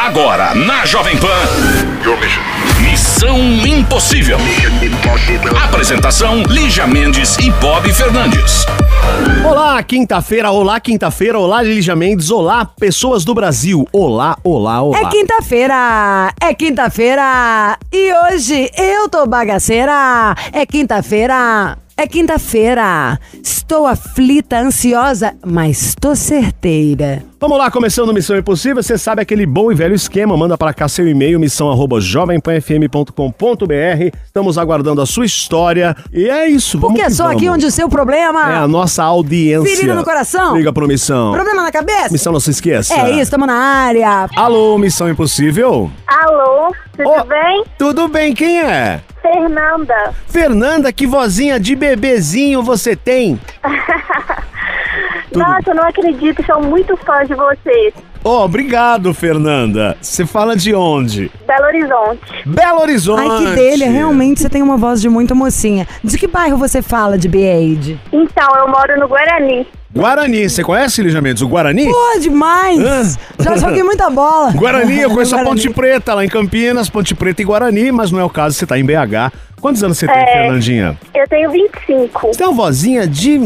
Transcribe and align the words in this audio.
Agora, 0.00 0.54
na 0.54 0.86
Jovem 0.86 1.14
Pan. 1.18 1.28
Missão 2.80 3.38
Impossível. 3.38 4.38
Apresentação: 5.62 6.42
Lígia 6.48 6.86
Mendes 6.86 7.36
e 7.36 7.50
Bob 7.50 7.92
Fernandes. 7.92 8.64
Olá, 9.44 9.82
quinta-feira, 9.82 10.50
olá, 10.50 10.80
quinta-feira, 10.80 11.38
olá, 11.38 11.60
Lígia 11.60 11.94
Mendes, 11.94 12.30
olá, 12.30 12.64
pessoas 12.64 13.26
do 13.26 13.34
Brasil, 13.34 13.86
olá, 13.92 14.38
olá, 14.42 14.80
olá. 14.80 15.00
É 15.00 15.04
quinta-feira, 15.04 16.32
é 16.40 16.54
quinta-feira 16.54 17.78
e 17.92 18.10
hoje 18.24 18.70
eu 18.78 19.06
tô 19.06 19.26
bagaceira. 19.26 20.34
É 20.50 20.64
quinta-feira, 20.64 21.76
é 22.00 22.06
quinta-feira. 22.06 23.18
Estou 23.44 23.86
aflita, 23.86 24.58
ansiosa, 24.58 25.34
mas 25.44 25.94
tô 25.94 26.16
certeira. 26.16 27.22
Vamos 27.38 27.58
lá, 27.58 27.70
começando 27.70 28.12
Missão 28.12 28.38
Impossível, 28.38 28.82
você 28.82 28.98
sabe 28.98 29.22
aquele 29.22 29.46
bom 29.46 29.72
e 29.72 29.74
velho 29.74 29.94
esquema, 29.94 30.36
manda 30.36 30.58
para 30.58 30.74
cá 30.74 30.86
seu 30.88 31.08
e-mail, 31.08 31.40
missão 31.40 31.70
arroba 31.70 31.98
jovempanfm.com.br, 31.98 34.16
estamos 34.24 34.58
aguardando 34.58 35.00
a 35.00 35.06
sua 35.06 35.24
história 35.24 35.96
e 36.12 36.28
é 36.28 36.46
isso, 36.48 36.78
vamos 36.78 36.96
Porque 36.96 37.06
é 37.06 37.10
que 37.10 37.16
só 37.16 37.24
vamos. 37.24 37.38
aqui 37.38 37.48
onde 37.48 37.64
o 37.64 37.70
seu 37.70 37.88
problema... 37.88 38.52
É 38.52 38.56
a 38.56 38.68
nossa 38.68 39.02
audiência. 39.04 39.74
Ferida 39.74 39.94
no 39.94 40.04
coração? 40.04 40.54
Liga 40.56 40.70
pro 40.70 40.86
Missão. 40.86 41.32
Problema 41.32 41.62
na 41.62 41.72
cabeça? 41.72 42.12
Missão 42.12 42.30
não 42.32 42.40
se 42.40 42.50
esqueça. 42.50 42.92
É 42.94 43.18
isso, 43.20 43.30
tamo 43.30 43.46
na 43.46 43.54
área. 43.54 44.28
Alô, 44.36 44.76
Missão 44.76 45.08
Impossível? 45.08 45.90
Alô, 46.06 46.74
tudo 46.94 47.08
Ô, 47.08 47.24
bem? 47.24 47.64
Tudo 47.78 48.06
bem, 48.08 48.34
quem 48.34 48.60
é? 48.60 49.00
Fernanda. 49.22 50.14
Fernanda, 50.26 50.92
que 50.92 51.06
vozinha 51.06 51.58
de 51.60 51.74
bebezinho 51.76 52.62
você 52.62 52.96
tem? 52.96 53.40
Tudo. 55.32 55.38
Nossa, 55.38 55.70
eu 55.70 55.74
não 55.74 55.84
acredito, 55.84 56.44
sou 56.44 56.60
muito 56.62 56.96
fã 56.96 57.24
de 57.24 57.34
vocês. 57.34 57.94
Oh, 58.22 58.44
obrigado, 58.44 59.14
Fernanda. 59.14 59.96
Você 60.00 60.26
fala 60.26 60.54
de 60.54 60.74
onde? 60.74 61.30
Belo 61.46 61.66
Horizonte. 61.66 62.42
Belo 62.44 62.80
Horizonte. 62.80 63.30
Ai, 63.30 63.38
que 63.38 63.54
delha, 63.54 63.90
realmente 63.90 64.40
você 64.40 64.50
tem 64.50 64.60
uma 64.60 64.76
voz 64.76 65.00
de 65.00 65.08
muito 65.08 65.34
mocinha. 65.34 65.86
De 66.04 66.18
que 66.18 66.26
bairro 66.26 66.58
você 66.58 66.82
fala 66.82 67.16
de 67.16 67.28
Beide? 67.28 67.98
Então, 68.12 68.48
eu 68.58 68.68
moro 68.68 68.98
no 68.98 69.08
Guarani. 69.08 69.66
Guarani, 69.92 70.48
você 70.48 70.62
conhece, 70.62 71.02
Lígia 71.02 71.20
Mendes, 71.20 71.42
o 71.42 71.48
Guarani? 71.48 71.86
Pô, 71.86 72.18
demais! 72.20 73.18
Já 73.40 73.56
joguei 73.56 73.82
muita 73.82 74.08
bola. 74.08 74.52
Guarani, 74.54 75.00
eu 75.00 75.10
conheço 75.10 75.34
a. 75.34 75.42
Ponte 75.42 75.68
Preta, 75.68 76.14
lá 76.14 76.24
em 76.24 76.28
Campinas, 76.28 76.88
Ponte 76.88 77.12
Preta 77.14 77.42
e 77.42 77.44
Guarani, 77.44 77.90
mas 77.90 78.12
não 78.12 78.20
é 78.20 78.24
o 78.24 78.30
caso, 78.30 78.54
você 78.56 78.64
tá 78.66 78.78
em 78.78 78.84
BH. 78.84 79.32
Quantos 79.60 79.82
anos 79.82 79.98
você 79.98 80.06
tem, 80.06 80.16
É. 80.16 80.26
Fernandinha? 80.42 80.98
Eu 81.12 81.28
tenho 81.28 81.50
25. 81.50 82.28
Você 82.28 82.38
tem 82.38 82.46
uma 82.46 82.54
vozinha 82.56 83.06
de 83.06 83.38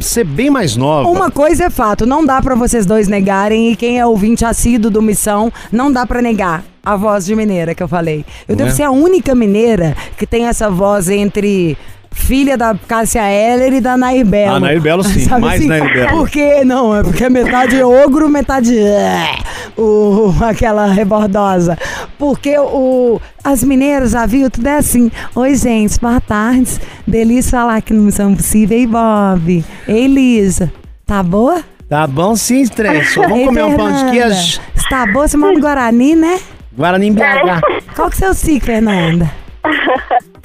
ser 0.00 0.24
bem 0.24 0.50
mais 0.50 0.76
nova. 0.76 1.08
Uma 1.08 1.30
coisa 1.30 1.64
é 1.64 1.70
fato, 1.70 2.04
não 2.06 2.24
dá 2.24 2.40
pra 2.42 2.54
vocês 2.54 2.84
dois 2.86 3.08
negarem 3.08 3.72
e 3.72 3.76
quem 3.76 3.98
é 3.98 4.04
ouvinte 4.06 4.44
assíduo 4.44 4.90
do 4.90 5.00
Missão, 5.02 5.50
não 5.72 5.90
dá 5.90 6.06
pra 6.06 6.20
negar 6.22 6.62
a 6.84 6.94
voz 6.96 7.24
de 7.26 7.34
mineira 7.34 7.74
que 7.74 7.82
eu 7.82 7.88
falei. 7.88 8.24
Eu 8.46 8.54
devo 8.54 8.68
Né? 8.70 8.74
ser 8.76 8.82
a 8.84 8.90
única 8.90 9.34
mineira 9.34 9.96
que 10.16 10.26
tem 10.26 10.46
essa 10.46 10.70
voz 10.70 11.08
entre 11.10 11.76
filha 12.10 12.56
da 12.56 12.74
Cássia 12.86 13.22
Heller 13.22 13.72
e 13.74 13.80
da 13.80 13.96
Nair 13.96 14.24
Belo. 14.26 14.56
Ah, 14.56 14.60
Nair 14.60 14.80
Belo, 14.80 15.02
sim, 15.04 15.20
Sabe 15.20 15.40
mais 15.42 15.60
assim? 15.60 15.68
Nair 15.68 15.92
Belo. 15.92 16.10
Por 16.10 16.28
quê? 16.28 16.64
Não, 16.64 16.94
é 16.94 17.02
porque 17.02 17.24
é 17.24 17.30
metade 17.30 17.82
ogro, 17.82 18.28
metade 18.28 18.78
é, 18.78 19.36
o, 19.76 20.32
aquela 20.40 20.86
rebordosa. 20.86 21.76
Porque 22.18 22.58
o, 22.58 23.20
as 23.42 23.62
mineiras, 23.64 24.10
já 24.12 24.26
viu, 24.26 24.50
tudo 24.50 24.66
é 24.66 24.76
assim. 24.78 25.10
Oi, 25.34 25.54
gente, 25.54 25.98
boa 26.00 26.20
tarde. 26.20 26.78
Delícia 27.06 27.52
falar 27.58 27.76
aqui 27.76 27.92
no 27.94 28.02
Missão 28.02 28.34
Possível. 28.34 28.76
Ei, 28.76 28.86
Bob. 28.86 29.64
Ei, 29.86 30.06
Lisa. 30.06 30.72
Tá 31.06 31.22
boa? 31.22 31.62
Tá 31.88 32.06
bom 32.06 32.36
sim, 32.36 32.60
Stresso. 32.62 33.22
Vamos 33.22 33.38
Ei, 33.38 33.46
comer 33.46 33.64
um 33.64 33.76
pão 33.76 33.90
de 33.90 33.98
Fernanda. 33.98 34.28
queijo. 34.34 34.60
Está 34.76 35.06
boa? 35.06 35.26
Você 35.26 35.36
mora 35.38 35.54
no 35.54 35.60
Guarani, 35.60 36.14
né? 36.14 36.38
Guarani 36.76 37.06
em 37.08 37.12
BH. 37.14 37.94
Qual 37.96 38.10
que 38.10 38.22
é 38.22 38.28
o 38.28 38.34
seu 38.34 38.34
signo, 38.34 38.60
Fernanda? 38.66 39.30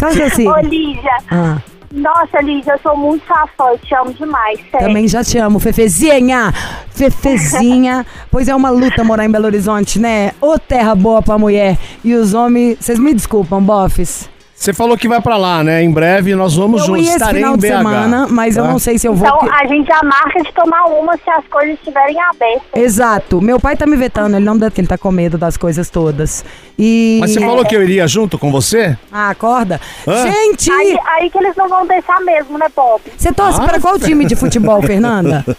O 0.09 0.14
seu 0.14 0.30
Ô? 0.30 0.59
Lígia. 0.62 1.18
Ah, 1.32 1.58
Nossa, 1.92 2.42
Lígia, 2.42 2.73
eu 2.73 2.80
sou 2.80 2.98
muito 2.98 3.26
sua 3.26 3.48
fã, 3.58 3.66
eu 3.72 3.77
te 3.77 3.95
amo 3.95 4.14
demais, 4.14 4.60
sério. 4.72 4.88
também 4.88 5.08
já 5.08 5.23
te 5.23 5.38
amo, 5.38 5.60
Fefezinha. 5.60 6.52
Fefezinha. 6.89 8.05
pois 8.32 8.48
é 8.48 8.55
uma 8.55 8.70
luta 8.70 9.04
morar 9.04 9.26
em 9.26 9.30
Belo 9.32 9.45
Horizonte, 9.45 10.00
né? 10.00 10.32
Ô 10.42 10.58
terra 10.58 10.95
boa 10.95 11.22
pra 11.22 11.38
mulher. 11.38 11.77
E 12.04 12.14
os 12.16 12.33
homens... 12.33 12.77
Vocês 12.80 12.98
me 13.00 13.14
desculpam, 13.14 13.61
bofes. 13.61 14.30
Você 14.55 14.71
falou 14.71 14.97
que 14.97 15.08
vai 15.09 15.19
pra 15.19 15.36
lá, 15.36 15.61
né? 15.64 15.83
Em 15.83 15.91
breve 15.91 16.33
nós 16.36 16.55
vamos 16.55 16.81
Eu 16.81 16.87
juntos. 16.87 17.05
ia 17.08 17.15
esse 17.17 17.25
final 17.33 17.58
de 17.58 17.67
BH. 17.67 17.77
semana, 17.77 18.27
mas 18.30 18.55
eu 18.55 18.64
tá? 18.64 18.69
não 18.69 18.80
sei 18.80 18.97
se 18.97 19.05
eu 19.05 19.14
vou... 19.14 19.27
Então, 19.27 19.49
a 19.52 19.65
gente 19.67 19.87
já 19.87 19.99
marca 20.03 20.41
de 20.41 20.53
tomar 20.53 20.86
uma 20.86 21.17
se 21.17 21.30
as 21.30 21.45
coisas 21.47 21.73
estiverem 21.73 22.15
abertas. 22.21 22.61
Exato. 22.81 23.41
Meu 23.41 23.59
pai 23.59 23.75
tá 23.75 23.86
me 23.86 23.97
vetando, 23.97 24.37
ele 24.37 24.45
não 24.45 24.58
deve, 24.58 24.73
ele 24.80 24.87
tá 24.87 24.97
com 24.97 25.11
medo 25.11 25.37
das 25.37 25.58
coisas 25.58 25.89
todas. 25.89 26.45
E... 26.80 27.17
Mas 27.19 27.31
você 27.31 27.41
falou 27.41 27.65
que 27.65 27.75
eu 27.75 27.83
iria 27.83 28.08
junto 28.08 28.37
com 28.39 28.52
você? 28.52 28.97
Ah, 29.11 29.31
acorda. 29.31 29.81
Hã? 30.08 30.31
Gente! 30.31 30.71
Aí, 30.71 30.97
aí 31.08 31.30
que 31.30 31.37
eles 31.39 31.55
não 31.58 31.67
vão 31.67 31.85
deixar 31.85 32.21
mesmo, 32.21 32.58
né, 32.58 32.67
Bob? 32.73 33.02
Você 33.17 33.33
torce 33.33 33.59
Ah, 33.59 33.65
para 33.65 33.81
qual 33.81 33.99
time 33.99 34.23
de 34.23 34.35
futebol, 34.35 34.81
Fernanda? 34.81 35.43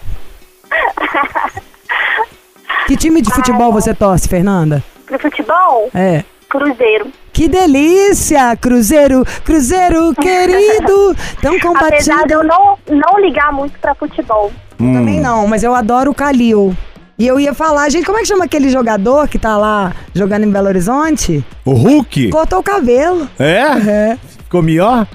Que 2.87 2.97
time 2.99 3.23
de 3.23 3.31
futebol 3.33 3.73
você 3.73 3.95
torce, 3.95 4.29
Fernanda? 4.29 4.83
Pro 5.07 5.19
futebol, 5.19 5.89
É. 5.95 6.23
Cruzeiro. 6.55 7.09
Que 7.33 7.49
delícia! 7.49 8.57
Cruzeiro, 8.57 9.25
Cruzeiro 9.45 10.15
querido! 10.15 11.17
Tão 11.43 11.57
Apesar 11.75 12.25
de 12.29 12.33
eu 12.33 12.45
não, 12.45 12.79
não 12.89 13.21
ligar 13.21 13.53
muito 13.53 13.77
pra 13.81 13.93
futebol. 13.93 14.53
Também 14.79 15.21
não, 15.21 15.49
mas 15.49 15.65
eu 15.65 15.75
adoro 15.75 16.13
o 16.13 16.15
Calil. 16.15 16.77
E 17.19 17.27
eu 17.27 17.41
ia 17.41 17.53
falar, 17.53 17.89
gente, 17.89 18.07
como 18.07 18.19
é 18.19 18.21
que 18.21 18.29
chama 18.29 18.45
aquele 18.45 18.71
jogador 18.71 19.27
que 19.27 19.37
tá 19.37 19.57
lá 19.57 19.93
jogando 20.15 20.45
em 20.45 20.51
Belo 20.51 20.69
Horizonte? 20.69 21.45
O 21.65 21.73
Hulk? 21.73 22.31
Cortou 22.31 22.61
o 22.61 22.63
cabelo. 22.63 23.29
É? 23.37 23.63
É. 23.89 24.19
Ficou 24.45 24.63
melhor? 24.63 25.07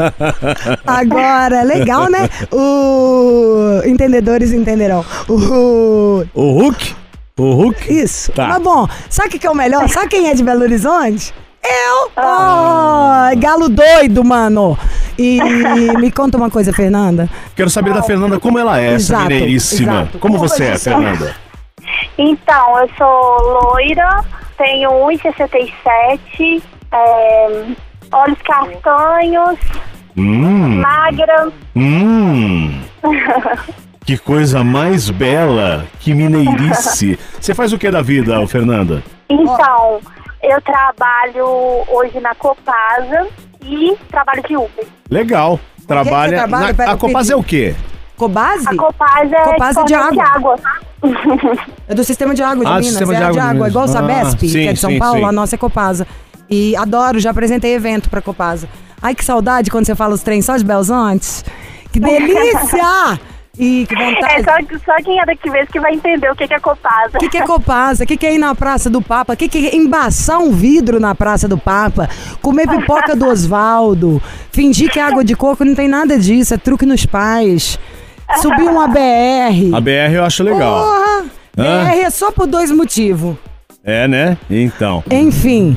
Agora, 0.86 1.62
legal, 1.62 2.08
né? 2.08 2.28
O. 2.50 3.82
Entendedores 3.84 4.50
entenderão. 4.50 5.04
O. 5.28 6.24
O 6.32 6.52
Hulk? 6.52 7.03
O 7.36 7.52
Hulk? 7.54 7.92
Isso. 7.92 8.30
Tá. 8.32 8.46
Mas 8.46 8.62
bom, 8.62 8.86
sabe 9.10 9.28
o 9.28 9.30
que 9.32 9.38
que 9.40 9.46
é 9.46 9.50
o 9.50 9.56
melhor? 9.56 9.88
Sabe 9.88 10.06
quem 10.08 10.28
é 10.30 10.34
de 10.34 10.44
Belo 10.44 10.62
Horizonte? 10.62 11.34
Eu! 11.64 12.10
Oh, 12.16 13.36
galo 13.38 13.68
doido, 13.68 14.22
mano! 14.22 14.78
E 15.18 15.40
me 15.98 16.12
conta 16.12 16.36
uma 16.36 16.48
coisa, 16.48 16.72
Fernanda. 16.72 17.28
Quero 17.56 17.70
saber 17.70 17.92
da 17.92 18.02
Fernanda 18.02 18.38
como 18.38 18.56
ela 18.58 18.78
é, 18.80 18.94
essa 18.94 19.14
Exato, 19.14 19.22
mineiríssima. 19.24 19.92
exato. 20.02 20.18
Como 20.18 20.36
Como 20.36 20.48
você 20.48 20.64
é, 20.64 20.76
você 20.76 20.90
é? 20.90 20.92
Fernanda? 20.92 21.36
Então, 22.18 22.78
eu 22.78 22.88
sou 22.96 23.62
loira, 23.72 24.24
tenho 24.56 24.90
1,67, 24.90 26.62
é, 26.92 27.64
olhos 28.12 28.38
castanhos, 28.44 29.58
Hum, 30.16 30.80
magra. 30.80 31.50
hum. 31.74 32.80
Que 34.04 34.18
coisa 34.18 34.62
mais 34.62 35.08
bela, 35.08 35.84
que 36.00 36.12
mineirice. 36.12 37.18
Você 37.40 37.54
faz 37.54 37.72
o 37.72 37.78
que 37.78 37.90
da 37.90 38.02
vida, 38.02 38.46
Fernanda? 38.46 39.02
Então, 39.30 40.00
eu 40.42 40.60
trabalho 40.60 41.46
hoje 41.88 42.20
na 42.20 42.34
Copasa 42.34 43.26
e 43.64 43.96
trabalho 44.10 44.42
de 44.46 44.56
Uber. 44.56 44.86
Legal. 45.10 45.58
Trabalha. 45.86 46.36
trabalha? 46.38 46.66
na- 46.68 46.74
Pera, 46.74 46.92
a 46.92 46.96
Copaz 46.96 47.30
é 47.30 47.36
o 47.36 47.42
quê? 47.42 47.74
Cobase? 48.16 48.68
A 48.68 48.76
Copasa 48.76 49.34
é 49.36 49.44
Copasa 49.44 49.80
é 49.80 49.84
de 49.84 49.94
fornece 49.94 50.20
água. 50.20 50.56
É 51.86 51.94
do 51.94 52.02
sistema 52.02 52.34
de 52.34 52.42
água 52.42 52.64
de 52.64 52.70
Ah, 52.70 52.74
do 52.76 52.80
Minas. 52.80 52.86
sistema 52.86 53.12
é 53.14 53.16
de 53.18 53.22
água 53.24 53.40
de 53.42 53.52
Minas. 53.54 53.68
igual 53.68 53.84
o 53.86 53.88
Ah, 53.88 53.92
Sabesp, 53.92 54.38
sim, 54.40 54.48
que 54.52 54.68
é 54.68 54.72
de 54.72 54.78
São 54.80 54.90
sim, 54.90 54.98
Paulo, 54.98 55.18
sim. 55.18 55.24
a 55.26 55.32
nossa 55.32 55.54
é 55.54 55.58
Copasa. 55.58 56.06
E 56.48 56.74
adoro, 56.76 57.18
já 57.20 57.30
apresentei 57.30 57.74
evento 57.74 58.08
pra 58.08 58.22
Copasa. 58.22 58.66
Ai, 59.02 59.14
que 59.14 59.22
saudade 59.24 59.70
quando 59.70 59.84
você 59.84 59.94
fala 59.94 60.14
os 60.14 60.22
trens 60.22 60.46
só 60.46 60.56
de 60.56 60.64
Belzontes. 60.64 61.44
Que 61.92 62.00
delícia! 62.00 63.20
E 63.58 63.86
que 63.86 63.94
É 63.94 64.14
vontade. 64.14 64.44
só, 64.44 64.92
só 64.92 65.02
quem 65.02 65.20
é 65.20 65.24
daqui 65.24 65.48
mesmo 65.48 65.68
que 65.72 65.80
vai 65.80 65.94
entender 65.94 66.30
o 66.30 66.34
que 66.34 66.48
que 66.48 66.54
é 66.54 66.58
Copasa. 66.60 67.16
O 67.16 67.18
que, 67.18 67.28
que 67.28 67.38
é 67.38 67.42
Copasa? 67.46 68.04
O 68.04 68.06
que, 68.06 68.16
que 68.16 68.26
é 68.26 68.34
ir 68.34 68.38
na 68.38 68.54
Praça 68.54 68.90
do 68.90 69.00
Papa? 69.00 69.34
O 69.34 69.36
que, 69.36 69.48
que 69.48 69.68
é 69.68 69.76
embaçar 69.76 70.38
um 70.38 70.50
vidro 70.50 70.98
na 70.98 71.14
Praça 71.14 71.46
do 71.46 71.56
Papa? 71.56 72.08
Comer 72.42 72.68
pipoca 72.68 73.14
do 73.14 73.26
Osvaldo? 73.26 74.20
Fingir 74.50 74.90
que 74.90 74.98
é 74.98 75.02
água 75.02 75.22
de 75.24 75.34
coco? 75.36 75.64
Não 75.64 75.74
tem 75.74 75.86
nada 75.88 76.18
disso, 76.18 76.54
é 76.54 76.56
truque 76.56 76.84
nos 76.84 77.06
pais. 77.06 77.78
Subir 78.40 78.68
uma 78.68 78.88
BR. 78.88 79.74
A 79.74 79.80
BR 79.80 80.14
eu 80.14 80.24
acho 80.24 80.42
legal. 80.42 80.82
Porra! 80.84 81.24
BR 81.56 81.98
é 82.04 82.10
só 82.10 82.32
por 82.32 82.46
dois 82.46 82.70
motivos. 82.72 83.36
É, 83.86 84.08
né? 84.08 84.38
Então. 84.48 85.04
Enfim, 85.10 85.76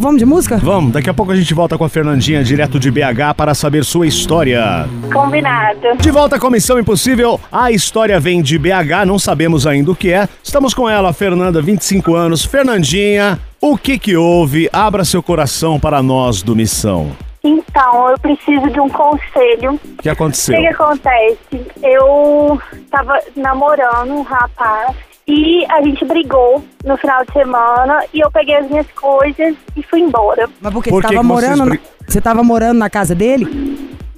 vamos 0.00 0.16
de 0.18 0.24
música? 0.24 0.56
Vamos, 0.56 0.92
daqui 0.92 1.10
a 1.10 1.14
pouco 1.14 1.32
a 1.32 1.36
gente 1.36 1.52
volta 1.52 1.76
com 1.76 1.84
a 1.84 1.88
Fernandinha, 1.88 2.42
direto 2.42 2.80
de 2.80 2.90
BH, 2.90 3.34
para 3.36 3.54
saber 3.54 3.84
sua 3.84 4.06
história. 4.06 4.86
Combinado. 5.12 5.98
De 6.00 6.10
volta 6.10 6.38
com 6.38 6.48
Missão 6.48 6.78
Impossível, 6.78 7.38
a 7.52 7.70
história 7.70 8.18
vem 8.18 8.40
de 8.40 8.58
BH, 8.58 9.04
não 9.06 9.18
sabemos 9.18 9.66
ainda 9.66 9.90
o 9.90 9.96
que 9.96 10.10
é. 10.10 10.26
Estamos 10.42 10.72
com 10.72 10.88
ela, 10.88 11.12
Fernanda, 11.12 11.60
25 11.60 12.14
anos. 12.14 12.42
Fernandinha, 12.42 13.38
o 13.60 13.76
que 13.76 13.98
que 13.98 14.16
houve? 14.16 14.70
Abra 14.72 15.04
seu 15.04 15.22
coração 15.22 15.78
para 15.78 16.02
nós 16.02 16.42
do 16.42 16.56
Missão. 16.56 17.12
Então, 17.42 18.08
eu 18.08 18.18
preciso 18.18 18.70
de 18.70 18.80
um 18.80 18.88
conselho. 18.88 19.74
O 19.98 20.02
que 20.02 20.08
O 20.08 20.12
aconteceu? 20.12 20.54
que, 20.56 20.62
que 20.62 20.68
acontece? 20.68 21.66
Eu 21.82 22.58
tava 22.90 23.18
namorando 23.36 24.10
um 24.12 24.22
rapaz 24.22 24.96
E 25.26 25.64
a 25.70 25.80
gente 25.82 26.04
brigou 26.04 26.62
no 26.84 26.96
final 26.98 27.24
de 27.24 27.32
semana 27.32 28.04
e 28.12 28.20
eu 28.20 28.30
peguei 28.30 28.56
as 28.56 28.68
minhas 28.70 28.86
coisas 28.92 29.54
e 29.76 29.82
fui 29.82 30.00
embora. 30.00 30.48
Mas 30.60 30.72
porque 30.72 30.90
Por 30.90 31.02
você 31.02 31.08
que 31.08 31.14
tava 31.14 31.26
que 31.28 31.34
vocês 31.34 31.50
morando. 31.58 31.70
bri- 31.70 31.80
na- 31.80 32.04
Você 32.06 32.20
tava 32.20 32.42
morando 32.42 32.78
na 32.78 32.90
casa 32.90 33.14
dele? 33.14 33.46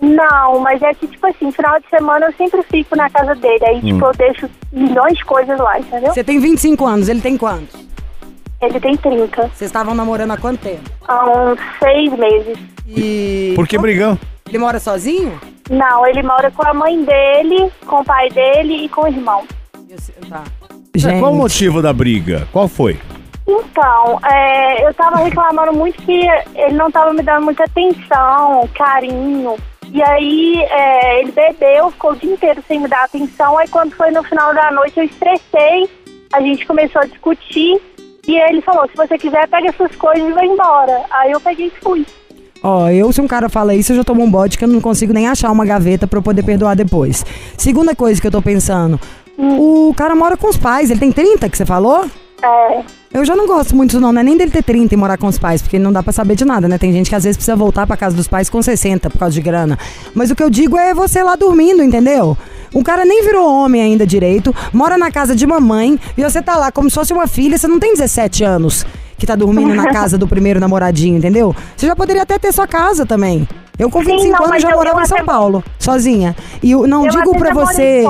Não, 0.00 0.58
mas 0.60 0.82
é 0.82 0.92
que, 0.92 1.06
tipo 1.06 1.26
assim, 1.26 1.50
final 1.52 1.78
de 1.80 1.88
semana 1.88 2.26
eu 2.26 2.32
sempre 2.34 2.62
fico 2.64 2.96
na 2.96 3.08
casa 3.08 3.34
dele. 3.36 3.64
Aí, 3.66 3.80
tipo, 3.80 4.04
eu 4.04 4.12
deixo 4.12 4.50
milhões 4.72 5.16
de 5.16 5.24
coisas 5.24 5.58
lá, 5.58 5.78
entendeu? 5.78 6.12
Você 6.12 6.24
tem 6.24 6.38
25 6.40 6.84
anos, 6.84 7.08
ele 7.08 7.20
tem 7.20 7.36
quantos? 7.36 7.86
Ele 8.60 8.80
tem 8.80 8.96
30. 8.96 9.42
Vocês 9.42 9.62
estavam 9.70 9.94
namorando 9.94 10.32
há 10.32 10.36
quanto 10.36 10.60
tempo? 10.60 10.82
Há 11.06 11.24
uns 11.30 11.58
seis 11.78 12.12
meses. 12.18 12.58
E. 12.86 13.52
Por 13.54 13.66
que 13.68 13.78
brigão? 13.78 14.18
Ele 14.48 14.58
mora 14.58 14.78
sozinho? 14.80 15.40
Não, 15.70 16.06
ele 16.06 16.22
mora 16.22 16.50
com 16.50 16.66
a 16.66 16.74
mãe 16.74 17.02
dele, 17.04 17.70
com 17.86 18.00
o 18.00 18.04
pai 18.04 18.28
dele 18.30 18.84
e 18.84 18.88
com 18.88 19.02
o 19.02 19.06
irmão. 19.08 19.44
Eu 19.88 19.98
sei- 19.98 20.14
Tá. 20.28 20.42
É, 21.04 21.18
Qual 21.18 21.32
o 21.32 21.36
motivo 21.36 21.82
da 21.82 21.92
briga? 21.92 22.46
Qual 22.52 22.68
foi? 22.68 22.98
Então, 23.46 24.18
é, 24.24 24.86
eu 24.86 24.92
tava 24.94 25.18
reclamando 25.18 25.72
muito 25.72 26.02
que 26.02 26.26
ele 26.54 26.74
não 26.74 26.90
tava 26.90 27.12
me 27.12 27.22
dando 27.22 27.44
muita 27.44 27.64
atenção, 27.64 28.68
carinho. 28.74 29.56
E 29.92 30.02
aí 30.02 30.56
é, 30.68 31.20
ele 31.20 31.32
bebeu, 31.32 31.90
ficou 31.92 32.12
o 32.12 32.16
dia 32.16 32.32
inteiro 32.32 32.62
sem 32.66 32.80
me 32.80 32.88
dar 32.88 33.04
atenção. 33.04 33.56
Aí 33.56 33.68
quando 33.68 33.92
foi 33.92 34.10
no 34.10 34.22
final 34.24 34.52
da 34.52 34.70
noite 34.72 34.98
eu 34.98 35.04
estressei, 35.04 35.88
a 36.32 36.40
gente 36.40 36.66
começou 36.66 37.02
a 37.02 37.06
discutir. 37.06 37.80
E 38.26 38.36
ele 38.36 38.60
falou, 38.60 38.88
se 38.88 38.96
você 38.96 39.16
quiser, 39.16 39.46
pega 39.46 39.72
suas 39.76 39.94
coisas 39.94 40.28
e 40.28 40.32
vai 40.32 40.46
embora. 40.46 41.04
Aí 41.10 41.30
eu 41.30 41.40
peguei 41.40 41.66
e 41.68 41.80
fui. 41.80 42.04
Ó, 42.62 42.88
eu, 42.88 43.12
se 43.12 43.20
um 43.20 43.28
cara 43.28 43.48
fala 43.48 43.74
isso, 43.74 43.92
eu 43.92 43.96
já 43.98 44.04
tomo 44.04 44.24
um 44.24 44.30
bote 44.30 44.58
que 44.58 44.64
eu 44.64 44.68
não 44.68 44.80
consigo 44.80 45.12
nem 45.12 45.28
achar 45.28 45.52
uma 45.52 45.64
gaveta 45.64 46.06
pra 46.06 46.18
eu 46.18 46.22
poder 46.22 46.42
perdoar 46.42 46.74
depois. 46.74 47.24
Segunda 47.56 47.94
coisa 47.94 48.20
que 48.20 48.26
eu 48.26 48.30
tô 48.30 48.42
pensando. 48.42 48.98
O 49.38 49.92
cara 49.96 50.14
mora 50.14 50.36
com 50.36 50.48
os 50.48 50.56
pais, 50.56 50.90
ele 50.90 51.00
tem 51.00 51.12
30 51.12 51.48
que 51.48 51.56
você 51.56 51.66
falou? 51.66 52.06
É, 52.42 52.82
Eu 53.12 53.24
já 53.24 53.34
não 53.34 53.46
gosto 53.46 53.74
muito, 53.74 53.98
não, 53.98 54.12
não 54.12 54.20
é 54.20 54.24
nem 54.24 54.36
dele 54.36 54.50
ter 54.50 54.62
30 54.62 54.94
e 54.94 54.96
morar 54.96 55.16
com 55.16 55.26
os 55.26 55.38
pais, 55.38 55.62
porque 55.62 55.78
não 55.78 55.92
dá 55.92 56.02
pra 56.02 56.12
saber 56.12 56.34
de 56.36 56.44
nada, 56.44 56.68
né? 56.68 56.76
Tem 56.76 56.92
gente 56.92 57.08
que 57.08 57.16
às 57.16 57.24
vezes 57.24 57.36
precisa 57.36 57.56
voltar 57.56 57.86
pra 57.86 57.96
casa 57.96 58.14
dos 58.14 58.28
pais 58.28 58.50
com 58.50 58.60
60 58.62 59.08
por 59.08 59.18
causa 59.18 59.34
de 59.34 59.40
grana. 59.40 59.78
Mas 60.14 60.30
o 60.30 60.34
que 60.36 60.42
eu 60.42 60.50
digo 60.50 60.76
é 60.76 60.92
você 60.92 61.22
lá 61.22 61.34
dormindo, 61.34 61.82
entendeu? 61.82 62.36
O 62.74 62.84
cara 62.84 63.04
nem 63.04 63.22
virou 63.24 63.50
homem 63.50 63.80
ainda 63.80 64.06
direito, 64.06 64.54
mora 64.72 64.98
na 64.98 65.10
casa 65.10 65.34
de 65.34 65.46
mamãe 65.46 65.98
e 66.16 66.22
você 66.22 66.42
tá 66.42 66.56
lá 66.56 66.70
como 66.70 66.90
se 66.90 66.94
fosse 66.94 67.12
uma 67.12 67.26
filha, 67.26 67.56
você 67.56 67.66
não 67.66 67.78
tem 67.78 67.94
17 67.94 68.44
anos 68.44 68.84
que 69.18 69.26
tá 69.26 69.34
dormindo 69.34 69.74
na 69.74 69.88
casa 69.92 70.18
do 70.18 70.28
primeiro 70.28 70.60
namoradinho, 70.60 71.16
entendeu? 71.16 71.56
Você 71.74 71.86
já 71.86 71.96
poderia 71.96 72.22
até 72.22 72.38
ter 72.38 72.52
sua 72.52 72.66
casa 72.66 73.06
também. 73.06 73.48
Eu 73.78 73.90
com 73.90 74.00
Sim, 74.00 74.12
25 74.12 74.38
não, 74.38 74.46
anos 74.46 74.62
já 74.62 74.70
morava 74.70 75.02
em 75.02 75.06
São 75.06 75.18
até- 75.18 75.26
Paulo, 75.26 75.62
sozinha. 75.78 76.34
E 76.62 76.70
eu 76.70 76.86
não 76.86 77.04
Eu 77.04 77.10
digo 77.10 77.34
morei 77.34 77.52
você 77.52 78.04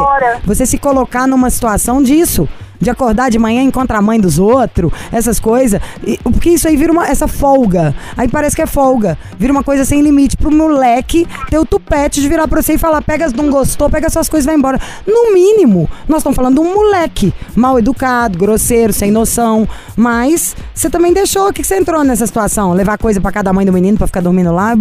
você 0.44 0.64
se 0.66 0.78
colocar 0.78 1.26
numa 1.26 1.50
situação 1.50 2.02
disso. 2.02 2.48
De 2.81 2.90
acordar 2.90 3.31
de 3.31 3.38
manhã 3.38 3.62
e 3.62 3.67
encontrar 3.67 3.99
a 3.99 4.02
mãe 4.02 4.20
dos 4.20 4.38
outros, 4.38 4.93
essas 5.12 5.38
coisas. 5.40 5.81
E- 6.06 6.19
Porque 6.23 6.50
isso 6.50 6.69
aí 6.69 6.76
vira 6.76 6.93
uma, 6.93 7.06
essa 7.08 7.26
folga. 7.28 7.94
Aí 8.17 8.28
parece 8.28 8.55
que 8.56 8.62
é 8.62 8.67
folga. 8.67 9.17
Vira 9.38 9.52
uma 9.52 9.62
coisa 9.64 9.84
sem 9.84 10.02
limite. 10.02 10.37
Pro 10.37 10.50
moleque 10.50 11.26
ter 11.50 11.58
o 11.58 11.64
tupete 11.64 12.20
de 12.20 12.28
virar 12.28 12.46
pra 12.49 12.61
você 12.62 12.75
e 12.75 12.78
falar: 12.78 13.00
pega, 13.02 13.28
não 13.34 13.50
gostou, 13.50 13.88
pega 13.90 14.08
suas 14.11 14.28
coisas 14.28 14.44
e 14.44 14.49
vai 14.49 14.56
embora. 14.56 14.78
No 15.06 15.32
mínimo, 15.32 15.88
nós 16.08 16.19
estamos 16.19 16.37
falando 16.37 16.55
de 16.55 16.61
um 16.61 16.75
moleque 16.75 17.32
mal 17.55 17.78
educado, 17.78 18.38
grosseiro, 18.38 18.93
sem 18.93 19.11
noção. 19.11 19.69
Mas 19.96 20.55
você 20.75 20.90
também 20.90 21.12
deixou. 21.12 21.49
O 21.49 21.52
que 21.52 21.64
você 21.64 21.76
entrou 21.78 22.05
nessa 22.05 22.26
situação? 22.26 22.73
Levar 22.73 22.99
coisa 22.99 23.20
pra 23.20 23.32
cada 23.32 23.52
mãe 23.52 23.64
do 23.64 23.73
menino 23.73 23.96
pra 23.99 24.06
ficar 24.06 24.20
dormindo 24.20 24.52
lá? 24.52 24.75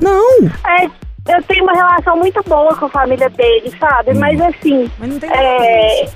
Não. 0.00 0.46
é, 0.66 0.86
eu 1.28 1.42
tenho 1.46 1.62
uma 1.64 1.72
relação 1.72 2.16
muito 2.16 2.42
boa 2.48 2.74
com 2.76 2.86
a 2.86 2.88
família 2.88 3.30
dele, 3.30 3.72
sabe? 3.78 4.14
Mas 4.14 4.40
assim, 4.40 4.90
Mas 4.98 5.08
não 5.10 5.18
tem 5.18 5.30
é. 5.30 6.08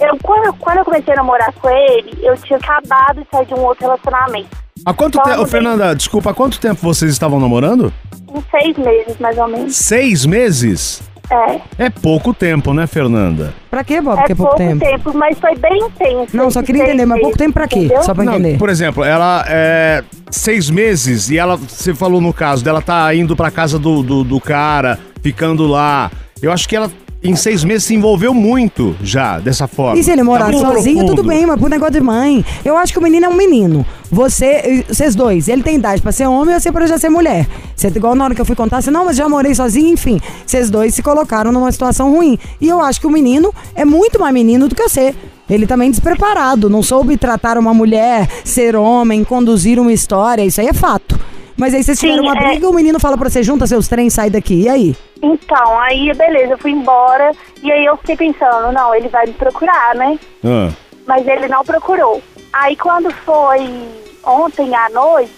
Eu, 0.00 0.18
quando, 0.22 0.52
quando 0.54 0.78
eu 0.78 0.84
comecei 0.84 1.12
a 1.12 1.16
namorar 1.16 1.52
com 1.54 1.68
ele, 1.68 2.18
eu 2.22 2.36
tinha 2.38 2.58
acabado 2.58 3.20
de 3.22 3.26
sair 3.30 3.46
de 3.46 3.54
um 3.54 3.60
outro 3.60 3.84
relacionamento. 3.84 4.48
Há 4.84 4.92
quanto 4.92 5.14
Só 5.16 5.22
tempo, 5.22 5.36
mudei. 5.38 5.50
Fernanda, 5.50 5.94
desculpa, 5.94 6.30
há 6.30 6.34
quanto 6.34 6.60
tempo 6.60 6.80
vocês 6.82 7.10
estavam 7.10 7.40
namorando? 7.40 7.92
Uns 8.28 8.44
seis 8.50 8.76
meses, 8.76 9.16
mais 9.18 9.38
ou 9.38 9.48
menos. 9.48 9.76
Seis 9.76 10.26
meses? 10.26 11.02
É, 11.30 11.84
É 11.86 11.88
pouco 11.90 12.34
tempo, 12.34 12.74
né, 12.74 12.86
Fernanda? 12.86 13.54
Pra 13.70 13.82
quê, 13.82 13.98
Bob? 13.98 14.12
é 14.12 14.16
Porque 14.18 14.32
é 14.32 14.34
pouco 14.34 14.56
tempo. 14.56 14.84
mas 15.14 15.38
foi 15.38 15.56
bem 15.56 15.78
intenso. 15.78 16.36
Não, 16.36 16.50
só 16.50 16.62
queria 16.62 16.82
entender, 16.82 17.06
mas 17.06 17.18
pouco 17.20 17.38
tempo 17.38 17.54
pra 17.54 17.66
quê? 17.66 17.78
entendeu? 17.78 18.02
Só 18.02 18.12
pra 18.12 18.24
Não, 18.24 18.34
entender. 18.34 18.58
por 18.58 18.68
exemplo, 18.68 19.02
ela 19.02 19.42
é 19.48 20.04
seis 20.30 20.68
meses 20.68 21.30
e 21.30 21.38
ela, 21.38 21.56
você 21.56 21.94
falou 21.94 22.20
no 22.20 22.32
caso 22.32 22.62
dela 22.62 22.82
tá 22.82 23.14
indo 23.14 23.34
pra 23.34 23.50
casa 23.50 23.78
do, 23.78 24.02
do, 24.02 24.22
do 24.22 24.38
cara, 24.38 24.98
ficando 25.22 25.66
lá. 25.66 26.10
Eu 26.42 26.52
acho 26.52 26.68
que 26.68 26.76
ela 26.76 26.90
em 27.24 27.34
seis 27.34 27.64
meses 27.64 27.84
se 27.84 27.94
envolveu 27.94 28.34
muito 28.34 28.94
já 29.02 29.38
dessa 29.38 29.66
forma. 29.66 29.98
E 29.98 30.04
se 30.04 30.10
ele 30.10 30.22
morar 30.22 30.50
Tá 30.50 30.52
sozinho, 30.52 30.98
profundo. 30.98 31.16
tudo 31.16 31.26
bem, 31.26 31.46
mas 31.46 31.58
pro 31.58 31.68
negócio 31.68 31.94
de 31.94 32.00
mãe. 32.00 32.44
Eu 32.62 32.76
acho 32.76 32.92
que 32.92 32.98
o 32.98 33.02
menino 33.02 33.24
é 33.24 33.28
um 33.28 33.34
menino. 33.34 33.84
Você, 34.10 34.84
vocês 34.86 35.14
dois, 35.14 35.48
ele 35.48 35.62
tem 35.62 35.76
idade 35.76 36.02
pra 36.02 36.12
ser 36.12 36.26
homem 36.26 36.54
ou 36.54 36.60
você 36.60 36.70
pra 36.70 36.86
já 36.86 36.98
ser 36.98 37.08
mulher. 37.08 37.46
Você, 37.74 37.88
igual 37.88 38.14
na 38.14 38.24
hora 38.24 38.34
que 38.34 38.40
eu 38.40 38.44
fui 38.44 38.54
contar, 38.54 38.82
você, 38.82 38.90
não, 38.90 39.06
mas 39.06 39.16
já 39.16 39.26
morei 39.28 39.54
sozinho, 39.54 39.94
enfim. 39.94 40.20
Vocês 40.46 40.68
dois 40.68 40.94
se 40.94 41.02
colocaram 41.02 41.50
numa 41.50 41.72
situação 41.72 42.12
ruim. 42.14 42.38
E 42.60 42.68
eu 42.68 42.80
acho 42.80 43.00
que 43.00 43.06
o 43.06 43.10
menino 43.10 43.52
é 43.74 43.84
muito 43.86 44.20
mais 44.20 44.34
menino 44.34 44.68
do 44.68 44.74
que 44.74 44.82
você. 44.82 45.14
Ele 45.48 45.66
também 45.66 45.90
despreparado, 45.90 46.68
não 46.70 46.82
soube 46.82 47.16
tratar 47.16 47.56
uma 47.58 47.72
mulher, 47.74 48.28
ser 48.44 48.76
homem, 48.76 49.24
conduzir 49.24 49.78
uma 49.78 49.92
história, 49.92 50.44
isso 50.44 50.60
aí 50.60 50.68
é 50.68 50.72
fato. 50.72 51.18
Mas 51.56 51.72
aí 51.74 51.82
vocês 51.82 51.98
Sim, 51.98 52.08
tiveram 52.08 52.24
uma 52.24 52.36
é. 52.36 52.48
briga, 52.48 52.68
o 52.68 52.74
menino 52.74 52.98
fala 52.98 53.16
pra 53.16 53.28
você, 53.30 53.42
junta 53.42 53.66
seus 53.66 53.86
trens, 53.88 54.12
sai 54.14 54.28
daqui. 54.30 54.62
E 54.62 54.68
aí? 54.68 54.96
Então, 55.22 55.78
aí 55.80 56.12
beleza, 56.14 56.54
eu 56.54 56.58
fui 56.58 56.72
embora 56.72 57.30
e 57.62 57.70
aí 57.70 57.84
eu 57.84 57.96
fiquei 57.98 58.16
pensando, 58.16 58.72
não, 58.72 58.94
ele 58.94 59.08
vai 59.08 59.26
me 59.26 59.32
procurar, 59.32 59.94
né? 59.94 60.18
Ah, 60.44 60.70
Mas 61.06 61.26
ele 61.26 61.48
não 61.48 61.64
procurou. 61.64 62.22
Aí 62.52 62.76
quando 62.76 63.10
foi 63.24 63.88
ontem 64.24 64.74
à 64.74 64.88
noite, 64.90 65.32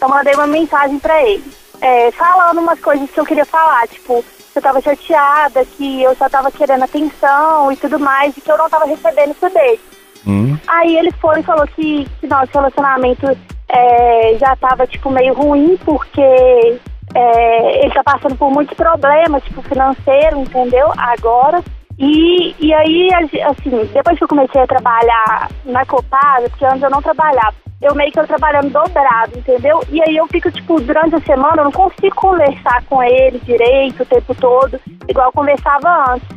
eu 0.00 0.08
mandei 0.08 0.34
uma 0.34 0.46
mensagem 0.46 0.98
pra 0.98 1.22
ele, 1.22 1.44
é, 1.80 2.10
falando 2.12 2.58
umas 2.60 2.78
coisas 2.80 3.10
que 3.10 3.18
eu 3.18 3.24
queria 3.24 3.44
falar, 3.44 3.88
tipo, 3.88 4.24
que 4.52 4.58
eu 4.58 4.62
tava 4.62 4.80
chateada, 4.80 5.64
que 5.64 6.02
eu 6.02 6.14
só 6.14 6.28
tava 6.28 6.50
querendo 6.52 6.82
atenção 6.84 7.72
e 7.72 7.76
tudo 7.76 7.98
mais, 7.98 8.36
e 8.36 8.40
que 8.40 8.50
eu 8.52 8.58
não 8.58 8.68
tava 8.68 8.84
recebendo 8.86 9.32
isso 9.32 9.48
dele. 9.50 9.80
hum. 10.26 10.56
Aí 10.68 10.96
ele 10.96 11.10
foi 11.20 11.40
e 11.40 11.42
falou 11.42 11.66
que, 11.66 12.06
que 12.20 12.26
nosso 12.26 12.50
relacionamento 12.52 13.26
é, 13.74 14.36
já 14.38 14.54
tava, 14.56 14.86
tipo, 14.86 15.10
meio 15.10 15.34
ruim, 15.34 15.76
porque 15.84 16.20
é, 16.20 17.84
ele 17.84 17.92
tá 17.92 18.04
passando 18.04 18.36
por 18.36 18.50
muitos 18.50 18.76
problemas, 18.76 19.42
tipo, 19.44 19.62
financeiro, 19.62 20.40
entendeu? 20.40 20.92
Agora. 20.96 21.62
E, 21.96 22.56
e 22.58 22.74
aí, 22.74 23.08
assim, 23.44 23.88
depois 23.92 24.18
que 24.18 24.24
eu 24.24 24.28
comecei 24.28 24.60
a 24.60 24.66
trabalhar 24.66 25.48
na 25.64 25.86
Copasa, 25.86 26.50
porque 26.50 26.64
antes 26.64 26.82
eu 26.82 26.90
não 26.90 27.00
trabalhava, 27.00 27.54
eu 27.80 27.94
meio 27.94 28.10
que 28.10 28.18
eu 28.18 28.26
trabalhando 28.26 28.70
dobrado, 28.70 29.38
entendeu? 29.38 29.80
E 29.90 30.02
aí 30.02 30.16
eu 30.16 30.26
fico, 30.26 30.50
tipo, 30.50 30.80
durante 30.80 31.14
a 31.14 31.20
semana, 31.20 31.58
eu 31.58 31.64
não 31.64 31.72
consigo 31.72 32.16
conversar 32.16 32.82
com 32.88 33.00
ele 33.00 33.38
direito 33.44 34.02
o 34.02 34.06
tempo 34.06 34.34
todo, 34.34 34.80
igual 35.08 35.28
eu 35.28 35.32
conversava 35.32 36.12
antes. 36.14 36.28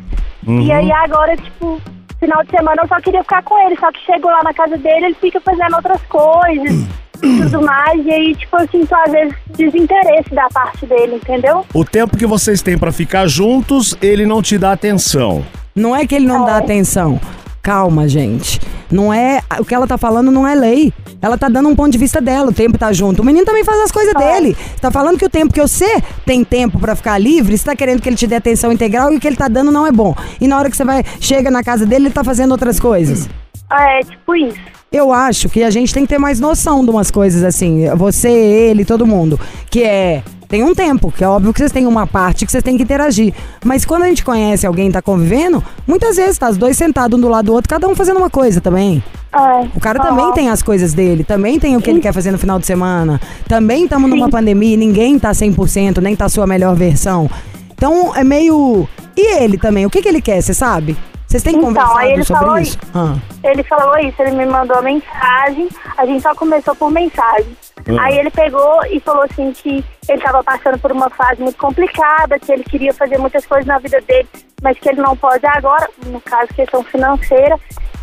E 0.46 0.70
aí 0.70 0.92
agora, 0.92 1.36
tipo, 1.36 1.80
final 2.20 2.44
de 2.44 2.50
semana 2.50 2.82
eu 2.82 2.88
só 2.88 3.00
queria 3.00 3.22
ficar 3.22 3.42
com 3.42 3.58
ele, 3.66 3.76
só 3.80 3.90
que 3.90 3.98
chego 4.06 4.28
lá 4.28 4.42
na 4.44 4.54
casa 4.54 4.78
dele, 4.78 5.06
ele 5.06 5.14
fica 5.14 5.40
fazendo 5.40 5.74
outras 5.74 6.02
coisas 6.02 6.70
e 6.70 7.07
tudo 7.20 7.62
mais, 7.62 8.04
e 8.04 8.10
aí, 8.10 8.34
tipo, 8.34 8.56
eu 8.58 8.68
sinto 8.68 8.94
às 8.94 9.12
vezes 9.12 9.34
desinteresse 9.56 10.34
da 10.34 10.48
parte 10.48 10.86
dele, 10.86 11.16
entendeu? 11.16 11.64
O 11.74 11.84
tempo 11.84 12.16
que 12.16 12.26
vocês 12.26 12.62
têm 12.62 12.78
pra 12.78 12.92
ficar 12.92 13.26
juntos, 13.26 13.96
ele 14.00 14.26
não 14.26 14.42
te 14.42 14.58
dá 14.58 14.72
atenção. 14.72 15.44
Não 15.74 15.94
é 15.94 16.06
que 16.06 16.14
ele 16.14 16.26
não 16.26 16.44
dá 16.44 16.56
atenção. 16.56 17.20
Calma, 17.62 18.08
gente. 18.08 18.60
Não 18.90 19.12
é. 19.12 19.40
O 19.58 19.64
que 19.64 19.74
ela 19.74 19.86
tá 19.86 19.98
falando 19.98 20.30
não 20.30 20.46
é 20.46 20.54
lei. 20.54 20.92
Ela 21.20 21.36
tá 21.36 21.48
dando 21.48 21.68
um 21.68 21.76
ponto 21.76 21.90
de 21.90 21.98
vista 21.98 22.20
dela, 22.20 22.50
o 22.50 22.52
tempo 22.52 22.78
tá 22.78 22.92
junto. 22.92 23.22
O 23.22 23.24
menino 23.24 23.44
também 23.44 23.64
faz 23.64 23.80
as 23.82 23.92
coisas 23.92 24.14
dele. 24.14 24.56
Tá 24.80 24.90
falando 24.90 25.18
que 25.18 25.24
o 25.24 25.28
tempo 25.28 25.52
que 25.52 25.60
você 25.60 26.00
tem 26.24 26.44
tempo 26.44 26.78
pra 26.78 26.94
ficar 26.94 27.18
livre, 27.18 27.58
você 27.58 27.64
tá 27.64 27.76
querendo 27.76 28.00
que 28.00 28.08
ele 28.08 28.16
te 28.16 28.26
dê 28.26 28.36
atenção 28.36 28.72
integral 28.72 29.12
e 29.12 29.16
o 29.16 29.20
que 29.20 29.26
ele 29.26 29.36
tá 29.36 29.48
dando 29.48 29.70
não 29.70 29.86
é 29.86 29.92
bom. 29.92 30.14
E 30.40 30.48
na 30.48 30.56
hora 30.56 30.70
que 30.70 30.76
você 30.76 30.84
vai, 30.84 31.04
chega 31.20 31.50
na 31.50 31.62
casa 31.62 31.84
dele, 31.84 32.06
ele 32.06 32.14
tá 32.14 32.24
fazendo 32.24 32.52
outras 32.52 32.78
coisas. 32.80 33.28
É, 33.70 34.00
tipo 34.00 34.34
isso. 34.34 34.58
Eu 34.90 35.12
acho 35.12 35.48
que 35.50 35.62
a 35.62 35.70
gente 35.70 35.92
tem 35.92 36.04
que 36.04 36.08
ter 36.08 36.18
mais 36.18 36.40
noção 36.40 36.82
de 36.82 36.90
umas 36.90 37.10
coisas 37.10 37.44
assim. 37.44 37.86
Você, 37.94 38.30
ele, 38.30 38.84
todo 38.84 39.06
mundo. 39.06 39.38
Que 39.70 39.84
é. 39.84 40.22
Tem 40.48 40.64
um 40.64 40.74
tempo, 40.74 41.12
que 41.12 41.22
é 41.22 41.28
óbvio 41.28 41.52
que 41.52 41.58
vocês 41.58 41.70
têm 41.70 41.86
uma 41.86 42.06
parte 42.06 42.46
que 42.46 42.50
vocês 42.50 42.64
têm 42.64 42.74
que 42.74 42.82
interagir. 42.82 43.34
Mas 43.62 43.84
quando 43.84 44.04
a 44.04 44.06
gente 44.06 44.24
conhece 44.24 44.66
alguém 44.66 44.88
e 44.88 44.92
tá 44.92 45.02
convivendo, 45.02 45.62
muitas 45.86 46.16
vezes 46.16 46.38
tá 46.38 46.48
os 46.48 46.56
dois 46.56 46.74
sentados 46.74 47.18
um 47.18 47.20
do 47.20 47.28
lado 47.28 47.46
do 47.46 47.52
outro, 47.52 47.68
cada 47.68 47.86
um 47.86 47.94
fazendo 47.94 48.16
uma 48.16 48.30
coisa 48.30 48.58
também. 48.58 49.04
É. 49.30 49.68
O 49.76 49.78
cara 49.78 50.00
também 50.00 50.24
Ó, 50.24 50.32
tem 50.32 50.48
as 50.48 50.62
coisas 50.62 50.94
dele, 50.94 51.22
também 51.22 51.60
tem 51.60 51.76
o 51.76 51.82
que 51.82 51.90
ele 51.90 52.00
quer 52.00 52.14
fazer 52.14 52.30
no 52.30 52.38
final 52.38 52.58
de 52.58 52.64
semana. 52.64 53.20
Também 53.46 53.84
estamos 53.84 54.08
numa 54.08 54.30
pandemia, 54.30 54.72
e 54.72 54.76
ninguém 54.78 55.18
tá 55.18 55.32
100%, 55.32 55.98
nem 55.98 56.16
tá 56.16 56.24
a 56.24 56.28
sua 56.30 56.46
melhor 56.46 56.74
versão. 56.74 57.28
Então 57.74 58.16
é 58.16 58.24
meio. 58.24 58.88
E 59.14 59.42
ele 59.42 59.58
também? 59.58 59.84
O 59.84 59.90
que, 59.90 60.00
que 60.00 60.08
ele 60.08 60.22
quer, 60.22 60.40
você 60.40 60.54
sabe? 60.54 60.96
Vocês 61.28 61.42
têm 61.42 61.56
Então, 61.56 61.68
conversado 61.68 61.98
aí 61.98 62.12
ele 62.12 62.24
sobre 62.24 62.42
falou 62.42 62.58
isso? 62.58 62.78
Ah. 62.94 63.14
Ele 63.44 63.62
falou 63.62 63.98
isso, 63.98 64.22
ele 64.22 64.30
me 64.30 64.46
mandou 64.46 64.82
mensagem, 64.82 65.68
a 65.98 66.06
gente 66.06 66.22
só 66.22 66.34
começou 66.34 66.74
por 66.74 66.90
mensagem. 66.90 67.54
Ah. 67.86 68.04
Aí 68.04 68.18
ele 68.18 68.30
pegou 68.30 68.80
e 68.86 68.98
falou 69.00 69.24
assim 69.24 69.52
que 69.52 69.84
ele 70.08 70.18
estava 70.18 70.42
passando 70.42 70.78
por 70.78 70.90
uma 70.90 71.10
fase 71.10 71.42
muito 71.42 71.58
complicada, 71.58 72.38
que 72.38 72.50
ele 72.50 72.64
queria 72.64 72.94
fazer 72.94 73.18
muitas 73.18 73.44
coisas 73.44 73.66
na 73.66 73.78
vida 73.78 74.00
dele, 74.00 74.26
mas 74.62 74.78
que 74.78 74.88
ele 74.88 75.02
não 75.02 75.14
pode 75.14 75.44
agora, 75.46 75.86
no 76.06 76.18
caso 76.18 76.48
questão 76.54 76.82
financeira, 76.82 77.58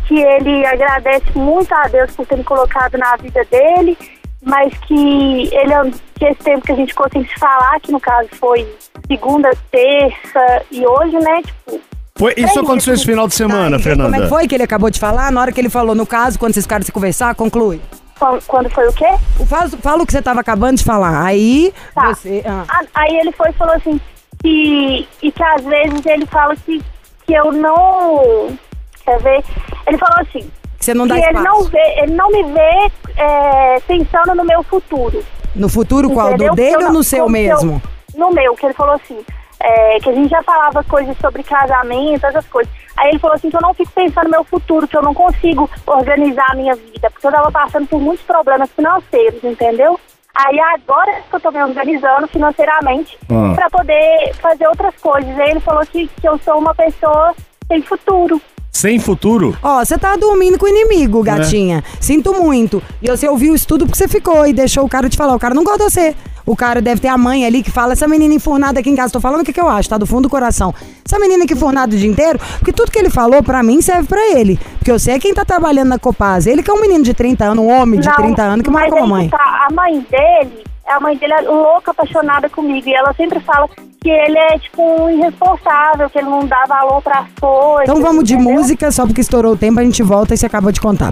que 0.06 0.20
ele 0.20 0.64
agradece 0.64 1.26
muito 1.34 1.74
a 1.74 1.88
Deus 1.88 2.12
por 2.12 2.26
ter 2.26 2.38
me 2.38 2.44
colocado 2.44 2.96
na 2.96 3.16
vida 3.16 3.44
dele, 3.50 3.98
mas 4.40 4.72
que 4.86 5.50
ele 5.52 5.92
que 6.14 6.24
esse 6.26 6.40
tempo 6.44 6.64
que 6.64 6.72
a 6.72 6.76
gente 6.76 6.92
ficou 6.92 7.08
sem 7.12 7.26
se 7.26 7.34
falar, 7.40 7.80
que 7.80 7.90
no 7.90 7.98
caso 7.98 8.28
foi 8.34 8.72
segunda, 9.08 9.50
terça 9.72 10.62
e 10.70 10.86
hoje, 10.86 11.18
né? 11.18 11.42
Tipo, 11.42 11.80
Foi, 12.18 12.32
isso 12.36 12.58
aconteceu 12.60 12.94
esse 12.94 13.04
final 13.04 13.28
de 13.28 13.34
semana, 13.34 13.76
Tá, 13.76 13.80
e 13.80 13.82
Fernanda. 13.82 14.10
Como 14.10 14.16
é 14.16 14.24
que 14.24 14.28
foi 14.28 14.48
que 14.48 14.54
ele 14.54 14.62
acabou 14.62 14.90
de 14.90 14.98
falar? 14.98 15.30
Na 15.30 15.40
hora 15.40 15.52
que 15.52 15.60
ele 15.60 15.68
falou, 15.68 15.94
no 15.94 16.06
caso, 16.06 16.38
quando 16.38 16.54
vocês 16.54 16.64
ficaram 16.64 16.84
se 16.84 16.90
conversar, 16.92 17.34
conclui. 17.34 17.80
quando, 18.18 18.42
quando 18.46 18.70
foi 18.70 18.88
o 18.88 18.92
quê? 18.92 19.08
Fala, 19.46 19.68
fala 19.68 20.02
o 20.02 20.06
que 20.06 20.12
você 20.12 20.22
tava 20.22 20.40
acabando 20.40 20.78
de 20.78 20.84
falar. 20.84 21.22
Aí, 21.24 21.72
Tá. 21.94 22.14
você... 22.14 22.42
ah. 22.46 22.64
Ah, 22.68 22.80
Aí 22.94 23.16
ele 23.18 23.32
foi 23.32 23.50
e 23.50 23.52
falou 23.52 23.74
assim 23.74 24.00
que, 24.42 25.06
e 25.22 25.30
que 25.32 25.42
às 25.42 25.62
vezes 25.64 26.06
ele 26.06 26.24
fala 26.26 26.56
que, 26.56 26.82
que 27.26 27.34
eu 27.34 27.52
não. 27.52 28.56
Quer 29.04 29.20
ver? 29.20 29.44
Ele 29.86 29.98
falou 29.98 30.16
assim, 30.20 30.50
que 30.78 30.84
você 30.84 30.94
não 30.94 31.06
dá 31.06 31.14
que 31.16 31.20
ele 31.20 31.38
espaço. 31.38 31.44
não 31.44 31.64
vê, 31.64 31.94
ele 32.02 32.14
não 32.14 32.30
me 32.30 32.42
vê 32.44 32.90
é, 33.16 33.80
pensando 33.86 34.34
no 34.34 34.44
meu 34.44 34.62
futuro. 34.64 35.22
No 35.54 35.68
futuro 35.68 36.10
qual? 36.10 36.28
entendeu? 36.30 36.50
Do 36.50 36.56
dele 36.56 36.74
eu 36.74 36.78
ou 36.80 36.84
não- 36.86 36.92
no 36.94 37.04
seu 37.04 37.24
eu- 37.24 37.28
mesmo? 37.28 37.80
no 38.16 38.30
meu, 38.32 38.54
que 38.54 38.64
ele 38.66 38.74
falou 38.74 38.94
assim, 38.94 39.18
é, 39.60 39.98
que 40.00 40.10
a 40.10 40.12
gente 40.14 40.28
já 40.30 40.42
falava 40.42 40.84
coisas 40.84 41.16
sobre 41.18 41.42
casamento, 41.42 42.24
essas 42.26 42.46
coisas. 42.46 42.72
Aí 42.96 43.10
ele 43.10 43.18
falou 43.18 43.34
assim 43.36 43.50
que 43.50 43.56
eu 43.56 43.60
não 43.62 43.74
fico 43.74 43.90
pensando 43.92 44.24
no 44.24 44.30
meu 44.30 44.44
futuro, 44.44 44.88
que 44.88 44.96
eu 44.96 45.02
não 45.02 45.12
consigo 45.14 45.68
organizar 45.86 46.46
a 46.50 46.54
minha 46.54 46.74
vida, 46.74 47.10
porque 47.10 47.26
eu 47.26 47.32
tava 47.32 47.50
passando 47.50 47.86
por 47.86 48.00
muitos 48.00 48.24
problemas 48.24 48.70
financeiros, 48.70 49.42
entendeu? 49.44 49.98
Aí 50.34 50.58
agora 50.60 51.22
que 51.28 51.34
eu 51.36 51.40
tô 51.40 51.50
me 51.50 51.62
organizando 51.62 52.26
financeiramente 52.28 53.18
Ah. 53.30 53.54
pra 53.54 53.70
poder 53.70 54.34
fazer 54.34 54.66
outras 54.68 54.94
coisas. 55.00 55.38
Aí 55.38 55.50
ele 55.50 55.60
falou 55.60 55.84
que, 55.86 56.08
que 56.20 56.28
eu 56.28 56.38
sou 56.44 56.58
uma 56.58 56.74
pessoa 56.74 57.34
sem 57.68 57.80
futuro. 57.82 58.40
Sem 58.70 58.98
futuro? 58.98 59.56
Ó, 59.62 59.82
você 59.82 59.96
tá 59.96 60.14
dormindo 60.16 60.58
com 60.58 60.66
o 60.66 60.68
inimigo, 60.68 61.22
gatinha. 61.22 61.82
Sinto 61.98 62.34
muito. 62.34 62.82
E 63.00 63.08
você 63.08 63.26
ouviu 63.26 63.54
isso 63.54 63.66
tudo 63.66 63.86
porque 63.86 63.96
você 63.96 64.06
ficou 64.06 64.46
e 64.46 64.52
deixou 64.52 64.84
o 64.84 64.88
cara 64.88 65.08
te 65.08 65.16
falar. 65.16 65.34
O 65.34 65.38
cara 65.38 65.54
não 65.54 65.64
gosta 65.64 65.86
de 65.86 65.90
você. 65.90 66.16
O 66.46 66.54
cara 66.54 66.80
deve 66.80 67.00
ter 67.00 67.08
a 67.08 67.18
mãe 67.18 67.44
ali 67.44 67.60
que 67.60 67.72
fala, 67.72 67.92
essa 67.92 68.06
menina 68.06 68.32
enfurnada 68.32 68.78
aqui 68.78 68.88
em 68.88 68.94
casa. 68.94 69.12
Tô 69.12 69.20
falando 69.20 69.40
o 69.40 69.44
que, 69.44 69.52
que 69.52 69.60
eu 69.60 69.68
acho, 69.68 69.88
tá? 69.88 69.98
Do 69.98 70.06
fundo 70.06 70.22
do 70.22 70.30
coração. 70.30 70.72
Essa 71.04 71.18
menina 71.18 71.42
aqui 71.44 71.54
enfurnada 71.54 71.94
o 71.94 71.98
dia 71.98 72.08
inteiro, 72.08 72.38
porque 72.58 72.72
tudo 72.72 72.90
que 72.92 72.98
ele 72.98 73.10
falou 73.10 73.42
pra 73.42 73.62
mim 73.64 73.82
serve 73.82 74.06
pra 74.08 74.20
ele. 74.32 74.56
Porque 74.78 74.92
eu 74.92 74.98
sei 74.98 75.14
é 75.14 75.18
quem 75.18 75.34
tá 75.34 75.44
trabalhando 75.44 75.88
na 75.88 75.98
Copaz. 75.98 76.46
Ele 76.46 76.62
que 76.62 76.70
é 76.70 76.72
um 76.74 76.80
menino 76.80 77.02
de 77.02 77.12
30 77.12 77.44
anos, 77.44 77.64
um 77.64 77.68
homem 77.68 77.98
de 77.98 78.06
Não, 78.06 78.14
30 78.14 78.42
anos 78.42 78.62
que 78.64 78.70
mora 78.70 78.88
com 78.88 78.96
a 78.96 79.02
aí 79.02 79.08
mãe. 79.08 79.24
que 79.28 79.36
tá, 79.36 79.66
a 79.68 79.74
mãe 79.74 80.06
dele, 80.08 80.64
a 80.86 81.00
mãe 81.00 81.16
dele 81.16 81.32
é 81.32 81.40
louca, 81.42 81.90
apaixonada 81.90 82.48
comigo. 82.48 82.88
E 82.88 82.94
ela 82.94 83.12
sempre 83.14 83.40
fala 83.40 83.68
que 84.00 84.08
ele 84.08 84.38
é, 84.38 84.58
tipo, 84.60 84.82
um 84.82 85.10
irresponsável, 85.10 86.08
que 86.08 86.18
ele 86.18 86.28
não 86.28 86.46
dá 86.46 86.62
valor 86.68 87.02
pras 87.02 87.26
coisas. 87.40 87.88
Então 87.88 88.00
vamos 88.00 88.22
de 88.22 88.34
entendeu? 88.34 88.54
música, 88.54 88.92
só 88.92 89.04
porque 89.04 89.20
estourou 89.20 89.54
o 89.54 89.56
tempo, 89.56 89.80
a 89.80 89.84
gente 89.84 90.00
volta 90.02 90.32
e 90.32 90.36
você 90.36 90.46
acabou 90.46 90.70
de 90.70 90.80
contar. 90.80 91.10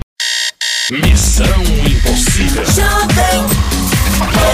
Missão 0.90 1.46
Impossível. 1.84 2.62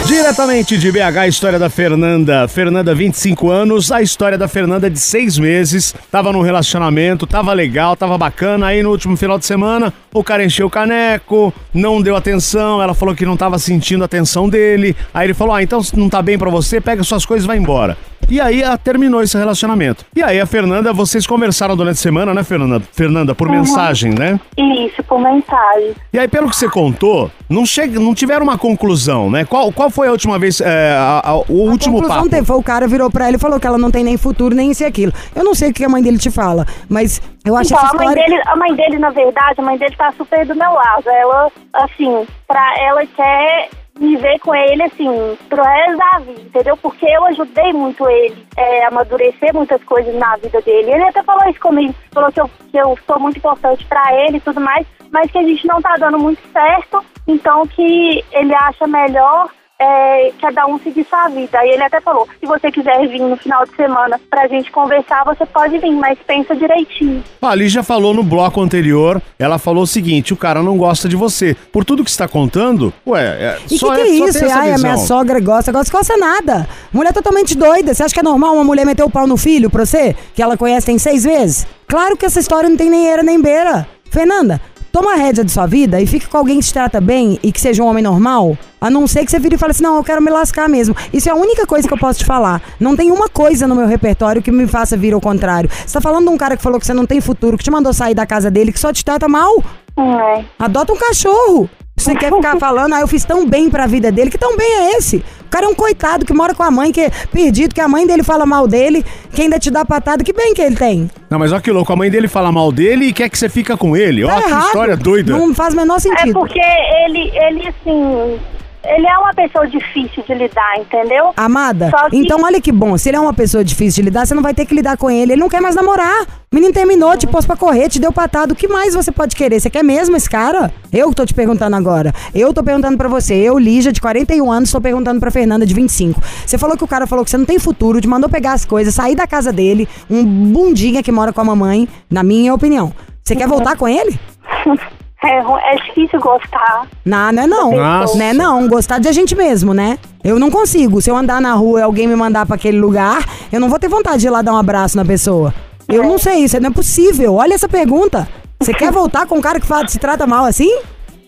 Diretamente 0.07 0.77
de 0.77 0.91
BH, 0.91 1.19
a 1.19 1.29
história 1.29 1.59
da 1.59 1.71
Fernanda. 1.71 2.49
Fernanda, 2.49 2.95
25 2.95 3.51
anos. 3.51 3.93
A 3.93 4.03
história 4.03 4.37
da 4.37 4.49
Fernanda 4.49 4.91
de 4.91 4.99
seis 4.99 5.39
meses. 5.39 5.95
Tava 6.11 6.33
num 6.33 6.43
relacionamento, 6.43 7.27
tava 7.27 7.53
legal, 7.53 7.95
tava 7.95 8.19
bacana. 8.19 8.67
Aí 8.67 8.83
no 8.83 8.91
último 8.91 9.17
final 9.17 9.39
de 9.39 9.47
semana, 9.47 9.93
o 10.13 10.25
cara 10.25 10.45
encheu 10.45 10.67
o 10.67 10.71
caneco, 10.71 11.55
não 11.73 12.03
deu 12.03 12.17
atenção. 12.17 12.83
Ela 12.83 12.95
falou 12.95 13.15
que 13.15 13.25
não 13.25 13.37
tava 13.37 13.59
sentindo 13.59 14.03
a 14.03 14.07
atenção 14.07 14.49
dele. 14.49 14.97
Aí 15.15 15.27
ele 15.27 15.35
falou: 15.35 15.55
Ah, 15.55 15.63
então 15.63 15.81
não 15.95 16.09
tá 16.09 16.21
bem 16.21 16.39
pra 16.39 16.51
você, 16.51 16.81
pega 16.81 17.05
suas 17.05 17.25
coisas 17.25 17.45
e 17.45 17.49
vai 17.49 17.57
embora. 17.57 17.97
E 18.31 18.41
aí 18.41 18.63
terminou 18.85 19.23
esse 19.23 19.37
relacionamento. 19.37 20.05
E 20.15 20.23
aí 20.23 20.41
a 20.41 20.47
Fernanda, 20.47 20.93
vocês 20.93 21.27
conversaram 21.27 21.77
durante 21.77 21.95
a 21.97 22.01
semana, 22.01 22.33
né, 22.33 22.43
Fernanda? 22.45 22.81
Fernanda, 22.93 23.35
por 23.35 23.49
mensagem, 23.49 24.13
né? 24.15 24.39
Isso, 24.57 25.03
por 25.05 25.21
mensagem. 25.21 25.95
E 26.13 26.19
aí, 26.19 26.29
pelo 26.29 26.49
que 26.49 26.57
você 26.57 26.69
contou, 26.69 27.31
não, 27.49 27.67
chega, 27.67 27.99
não 27.99 28.15
tiveram 28.15 28.45
uma 28.45 28.57
conclusão, 28.57 29.29
né? 29.31 29.45
Qual, 29.45 29.73
qual 29.73 29.91
foi 29.91 30.09
a 30.09 30.13
última 30.13 30.39
vez, 30.39 30.61
é, 30.61 30.93
a- 30.97 31.23
a- 31.25 31.35
o 31.37 31.69
último 31.71 31.95
conclusão 31.97 32.17
papo? 32.19 32.31
teve, 32.31 32.47
foi 32.47 32.57
o 32.57 32.63
cara 32.63 32.87
virou 32.87 33.11
pra 33.11 33.27
ela 33.27 33.37
e 33.37 33.39
falou 33.39 33.59
que 33.59 33.67
ela 33.67 33.79
não 33.79 33.91
tem 33.91 34.05
nem 34.05 34.17
futuro, 34.17 34.55
nem 34.55 34.71
isso 34.71 34.83
e 34.83 34.87
aquilo. 34.87 35.13
Eu 35.35 35.43
não 35.45 35.55
sei 35.55 35.71
o 35.71 35.75
que 35.75 35.85
a 35.85 35.89
mãe 35.89 36.03
dele 36.03 36.19
te 36.19 36.31
fala, 36.31 36.65
mas 36.89 37.21
eu 37.45 37.57
acho 37.57 37.73
Então, 37.75 37.85
essa 37.85 37.95
a 37.95 37.99
mãe, 37.99 38.09
história... 38.09 38.31
dele, 38.31 38.43
a 38.47 38.57
mãe 38.57 38.75
dele, 38.75 38.99
na 38.99 39.11
verdade, 39.11 39.55
a 39.59 39.63
mãe 39.63 39.77
dele 39.79 39.95
tá 39.97 40.13
super 40.17 40.47
do 40.47 40.55
meu 40.55 40.71
lado. 40.73 41.09
Ela, 41.09 41.51
assim, 41.75 42.27
pra 42.47 42.75
ela 42.81 43.05
quer 43.07 43.69
me 43.99 44.17
ver 44.17 44.39
com 44.41 44.55
ele, 44.55 44.83
assim, 44.83 45.09
pro 45.49 45.63
resto 45.63 45.97
da 45.97 46.19
vida, 46.21 46.41
entendeu? 46.41 46.77
Porque 46.77 47.07
eu 47.07 47.25
ajudei 47.27 47.73
muito 47.73 48.09
ele 48.09 48.47
é, 48.57 48.85
a 48.85 48.89
amadurecer 48.89 49.55
muitas 49.55 49.83
coisas 49.85 50.15
na 50.15 50.37
vida 50.37 50.61
dele. 50.63 50.93
Ele 50.93 51.05
até 51.05 51.23
falou 51.23 51.49
isso 51.49 51.61
comigo, 51.61 51.95
falou 52.13 52.33
que 52.33 52.41
eu, 52.41 52.51
que 52.71 52.77
eu 52.77 52.99
sou 53.07 53.21
muito 53.21 53.39
importante 53.39 53.85
pra 53.87 54.03
ele 54.25 54.39
e 54.39 54.41
tudo 54.41 54.61
mais, 54.61 54.87
mas 55.11 55.31
que 55.31 55.39
a 55.39 55.43
gente 55.43 55.67
não 55.67 55.83
tá 55.83 55.95
dando 55.99 56.19
muito 56.19 56.41
certo, 56.53 57.05
então 57.27 57.67
que 57.67 58.25
ele 58.33 58.55
acha 58.55 58.87
melhor 58.87 59.51
é, 59.81 60.33
cada 60.41 60.67
um 60.67 60.79
seguir 60.79 61.07
sua 61.09 61.29
vida. 61.29 61.59
Aí 61.59 61.71
ele 61.71 61.83
até 61.83 62.01
falou, 62.01 62.29
se 62.39 62.47
você 62.47 62.71
quiser 62.71 63.09
vir 63.09 63.21
no 63.21 63.37
final 63.37 63.65
de 63.65 63.75
semana 63.75 64.21
pra 64.29 64.47
gente 64.47 64.71
conversar, 64.71 65.25
você 65.25 65.47
pode 65.47 65.79
vir, 65.79 65.93
mas 65.93 66.19
pensa 66.27 66.55
direitinho. 66.55 67.25
A 67.41 67.55
Lígia 67.55 67.83
falou 67.83 68.13
no 68.13 68.23
bloco 68.23 68.61
anterior, 68.61 69.23
ela 69.39 69.59
falou 69.59 69.85
o 69.85 69.87
seguinte, 69.87 70.35
o 70.35 70.37
cara 70.37 70.63
não 70.63 70.77
gosta 70.77 71.09
de 71.09 71.17
você. 71.17 71.57
Por 71.73 71.85
tudo 71.85 72.05
que 72.05 72.11
você 72.11 72.15
está 72.15 72.29
contando, 72.29 72.93
ué, 73.07 73.25
é, 73.25 73.59
E 73.71 73.79
só 73.79 73.95
que 73.95 74.03
que 74.03 74.23
é 74.23 74.33
só 74.33 74.47
isso? 74.47 74.59
Ai, 74.59 74.73
a 74.75 74.79
minha 74.79 74.99
sogra 74.99 75.41
gosta, 75.41 75.73
gosta, 75.73 75.91
gosta 75.91 76.17
nada. 76.19 76.69
Mulher 76.93 77.13
totalmente 77.13 77.57
doida. 77.57 77.95
Você 77.95 78.03
acha 78.03 78.13
que 78.13 78.21
é 78.21 78.23
normal 78.23 78.55
uma 78.55 78.65
mulher 78.65 78.85
meter 78.85 79.03
o 79.03 79.11
pau 79.11 79.27
no 79.27 79.37
filho 79.37 79.71
pra 79.71 79.87
você? 79.87 80.15
Que 80.35 80.43
ela 80.43 80.57
conhece 80.57 80.87
tem 80.87 80.99
seis 80.99 81.25
vezes? 81.25 81.67
Claro 81.89 82.17
que 82.17 82.27
essa 82.27 82.39
história 82.39 82.69
não 82.69 82.77
tem 82.77 82.91
nem 82.91 83.09
era 83.09 83.23
nem 83.23 83.41
beira. 83.41 83.87
Fernanda, 84.11 84.61
toma 84.93 85.13
a 85.13 85.17
rédea 85.17 85.45
de 85.45 85.51
sua 85.51 85.67
vida 85.67 86.01
e 86.01 86.07
fique 86.07 86.27
com 86.27 86.37
alguém 86.37 86.59
que 86.61 86.67
te 86.67 86.73
trata 86.73 87.01
bem 87.01 87.39
e 87.43 87.53
que 87.53 87.61
seja 87.61 87.83
um 87.83 87.87
homem 87.87 88.03
normal. 88.03 88.57
A 88.81 88.89
não 88.91 89.07
ser 89.07 89.25
que 89.25 89.31
você 89.31 89.39
vire 89.39 89.55
e 89.57 89.59
fale 89.59 89.73
assim, 89.73 89.83
não, 89.83 89.97
eu 89.97 90.05
quero 90.05 90.23
me 90.23 90.31
lascar 90.31 90.69
mesmo. 90.69 90.97
Isso 91.13 91.29
é 91.29 91.33
a 91.33 91.35
única 91.35 91.67
coisa 91.67 91.87
que 91.87 91.93
eu 91.93 91.99
posso 91.99 92.21
te 92.21 92.25
falar. 92.25 92.63
Não 92.79 92.97
tem 92.97 93.11
uma 93.11 93.29
coisa 93.29 93.69
no 93.69 93.75
meu 93.75 93.87
repertório 93.87 94.43
que 94.43 94.51
me 94.51 94.67
faça 94.67 94.97
vir 94.97 95.13
ao 95.13 95.21
contrário. 95.21 95.71
Você 95.71 95.93
tá 95.93 96.01
falando 96.01 96.27
de 96.27 96.31
um 96.31 96.37
cara 96.37 96.57
que 96.57 96.63
falou 96.63 96.81
que 96.81 96.87
você 96.87 96.95
não 96.95 97.07
tem 97.07 97.21
futuro, 97.21 97.59
que 97.59 97.65
te 97.65 97.71
mandou 97.71 97.93
sair 97.93 98.15
da 98.15 98.27
casa 98.27 98.51
dele, 98.51 98.73
que 98.73 98.81
só 98.81 98.93
te 98.93 99.05
trata 99.05 99.29
mal? 99.29 99.63
É. 99.99 100.45
Adota 100.59 100.93
um 100.93 100.97
cachorro. 100.97 101.69
Você 101.97 102.15
quer 102.15 102.33
ficar 102.33 102.57
falando, 102.59 102.95
ah, 102.95 103.01
eu 103.01 103.07
fiz 103.07 103.25
tão 103.25 103.47
bem 103.47 103.69
pra 103.69 103.87
vida 103.87 104.11
dele, 104.11 104.31
que 104.31 104.39
tão 104.39 104.57
bem 104.57 104.73
é 104.73 104.97
esse? 104.97 105.17
O 105.43 105.51
cara 105.51 105.67
é 105.67 105.69
um 105.69 105.75
coitado 105.75 106.25
que 106.25 106.33
mora 106.33 106.55
com 106.55 106.63
a 106.63 106.71
mãe, 106.71 106.91
que 106.91 107.01
é 107.03 107.11
perdido, 107.31 107.75
que 107.75 107.81
a 107.81 107.89
mãe 107.89 108.07
dele 108.07 108.23
fala 108.23 108.47
mal 108.47 108.67
dele, 108.67 109.05
que 109.33 109.43
ainda 109.43 109.59
te 109.59 109.71
dá 109.71 109.85
patada, 109.85 110.25
que 110.25 110.33
bem 110.33 110.55
que 110.55 110.63
ele 110.63 110.77
tem. 110.77 111.11
Não, 111.31 111.39
mas 111.39 111.53
olha 111.53 111.61
que 111.61 111.71
louco, 111.71 111.93
a 111.93 111.97
mãe 111.97 112.11
dele 112.11 112.27
fala 112.27 112.51
mal 112.51 112.73
dele 112.73 113.07
e 113.07 113.13
quer 113.13 113.31
que 113.31 113.39
você 113.39 113.49
fica 113.49 113.77
com 113.77 113.97
ele. 113.97 114.27
Tá 114.27 114.37
Ó, 114.37 114.43
que 114.43 114.49
errado. 114.49 114.67
história 114.67 114.97
doida. 114.97 115.33
Não 115.39 115.55
faz 115.55 115.73
o 115.73 115.77
menor 115.77 115.97
É 115.97 116.01
sentido. 116.01 116.33
porque 116.33 116.59
ele, 116.59 117.31
ele, 117.37 117.69
assim, 117.69 118.39
ele 118.85 119.07
é 119.07 119.19
uma 119.19 119.33
pessoa 119.35 119.67
difícil 119.67 120.23
de 120.27 120.35
lidar, 120.35 120.79
entendeu? 120.79 121.33
Amada, 121.37 121.91
que- 122.11 122.17
então 122.17 122.43
olha 122.43 122.61
que 122.61 122.73
bom. 122.73 122.97
Se 122.97 123.09
ele 123.11 123.17
é 123.17 123.21
uma 123.21 123.35
pessoa 123.35 123.63
difícil 123.65 124.03
de 124.03 124.11
lidar, 124.11 124.27
você 124.27 124.35
não 124.35 124.43
vai 124.43 124.55
ter 124.55 124.65
que 124.67 124.75
lidar 124.75 124.97
com 124.97 125.11
ele. 125.11 125.33
Ele 125.33 125.41
não 125.41 125.49
quer 125.49 125.61
mais 125.61 125.75
namorar. 125.75 126.23
O 126.53 126.57
menino 126.57 126.73
terminou, 126.73 127.17
te 127.17 127.27
pôs 127.29 127.47
pra 127.47 127.57
correr, 127.57 127.89
te 127.89 128.01
deu 128.01 128.13
patada. 128.13 128.53
O 128.53 128.57
que 128.57 128.67
mais 128.67 128.95
você 128.95 129.13
pode 129.13 129.37
querer? 129.37 129.61
Você 129.61 129.71
quer 129.71 129.85
mesmo 129.85 130.17
esse 130.17 130.29
cara? 130.29 130.73
Eu 130.93 131.11
que 131.11 131.15
tô 131.15 131.25
te 131.25 131.33
perguntando 131.33 131.77
agora. 131.77 132.13
Eu 132.35 132.53
tô 132.53 132.63
perguntando 132.65 132.99
pra 132.99 133.09
você. 133.09 133.35
Eu, 133.35 133.57
Lígia, 133.59 133.93
de 133.93 134.01
41 134.01 134.51
anos, 134.51 134.73
tô 134.73 134.81
perguntando 134.81 135.21
pra 135.21 135.31
Fernanda, 135.31 135.65
de 135.65 135.73
25. 135.75 136.21
Você 136.45 136.59
falou 136.59 136.77
que 136.77 136.83
o 136.83 136.89
cara 136.89 137.07
falou 137.07 137.25
que 137.25 137.31
você 137.31 137.39
não 137.39 137.45
tem 137.45 137.59
futuro, 137.59 138.01
te 138.01 138.09
mandou 138.09 138.29
pegar 138.29 138.55
as 138.55 138.65
coisas, 138.65 138.95
sair 138.95 139.15
da 139.15 139.27
casa 139.27 139.53
dele, 139.53 139.89
um 140.11 140.25
bundinha 140.25 141.03
que 141.03 141.13
mora 141.13 141.33
com 141.33 141.41
a 141.41 141.45
mamãe, 141.45 141.89
na 142.11 142.23
minha 142.25 142.53
opinião. 142.53 142.93
Você 143.23 143.37
quer 143.37 143.47
voltar 143.47 143.77
com 143.77 143.87
ele? 143.87 144.19
É, 145.23 145.75
é 145.75 145.77
difícil 145.87 146.19
gostar. 146.19 146.87
Não, 147.05 147.33
não 147.33 147.43
é 147.43 147.47
não. 147.47 147.73
Nossa. 147.73 148.17
Não 148.17 148.25
é 148.25 148.33
não. 148.33 148.69
Gostar 148.69 148.99
de 148.99 149.09
a 149.09 149.13
gente 149.13 149.35
mesmo, 149.37 149.75
né? 149.75 149.99
Eu 150.25 150.39
não 150.39 150.51
consigo. 150.51 151.01
Se 151.03 151.11
eu 151.11 151.17
andar 151.17 151.41
na 151.41 151.53
rua 151.55 151.81
e 151.81 151.83
alguém 151.83 152.07
me 152.07 152.17
mandar 152.17 152.47
pra 152.47 152.57
aquele 152.57 152.79
lugar, 152.79 153.23
eu 153.53 153.61
não 153.61 153.69
vou 153.69 153.79
ter 153.79 153.89
vontade 153.89 154.21
de 154.21 154.27
ir 154.27 154.31
lá 154.31 154.41
dar 154.41 154.53
um 154.55 154.57
abraço 154.57 154.97
na 154.97 155.05
pessoa. 155.05 155.53
Eu 155.89 156.05
não 156.05 156.19
sei, 156.19 156.45
isso 156.45 156.59
não 156.61 156.71
é 156.71 156.73
possível. 156.73 157.35
Olha 157.35 157.55
essa 157.55 157.69
pergunta. 157.69 158.29
Você 158.61 158.73
quer 158.73 158.93
voltar 158.93 159.27
com 159.27 159.37
um 159.37 159.41
cara 159.41 159.59
que 159.59 159.67
fala, 159.67 159.89
se 159.89 159.99
trata 159.99 160.27
mal 160.27 160.45
assim? 160.45 160.81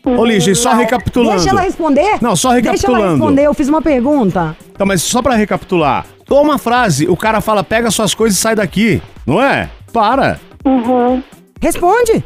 Ô, 0.04 0.24
Lígia, 0.24 0.52
e 0.52 0.54
só 0.54 0.72
recapitulando. 0.74 1.36
Deixa 1.36 1.50
ela 1.50 1.60
responder. 1.60 2.18
Não, 2.20 2.34
só 2.34 2.50
Deixa 2.52 2.68
ela 2.68 2.74
recapitulando. 2.74 3.10
responder, 3.12 3.44
eu 3.44 3.54
fiz 3.54 3.68
uma 3.68 3.80
pergunta. 3.82 4.56
Então, 4.72 4.86
mas 4.86 5.02
só 5.02 5.22
pra 5.22 5.34
recapitular. 5.34 6.06
Uma 6.30 6.56
frase, 6.58 7.06
o 7.08 7.16
cara 7.16 7.40
fala, 7.40 7.62
pega 7.62 7.90
suas 7.90 8.14
coisas 8.14 8.38
e 8.38 8.40
sai 8.40 8.54
daqui. 8.54 9.02
Não 9.26 9.42
é? 9.42 9.68
Para. 9.92 10.40
Uhum. 10.64 11.22
Responde. 11.60 12.24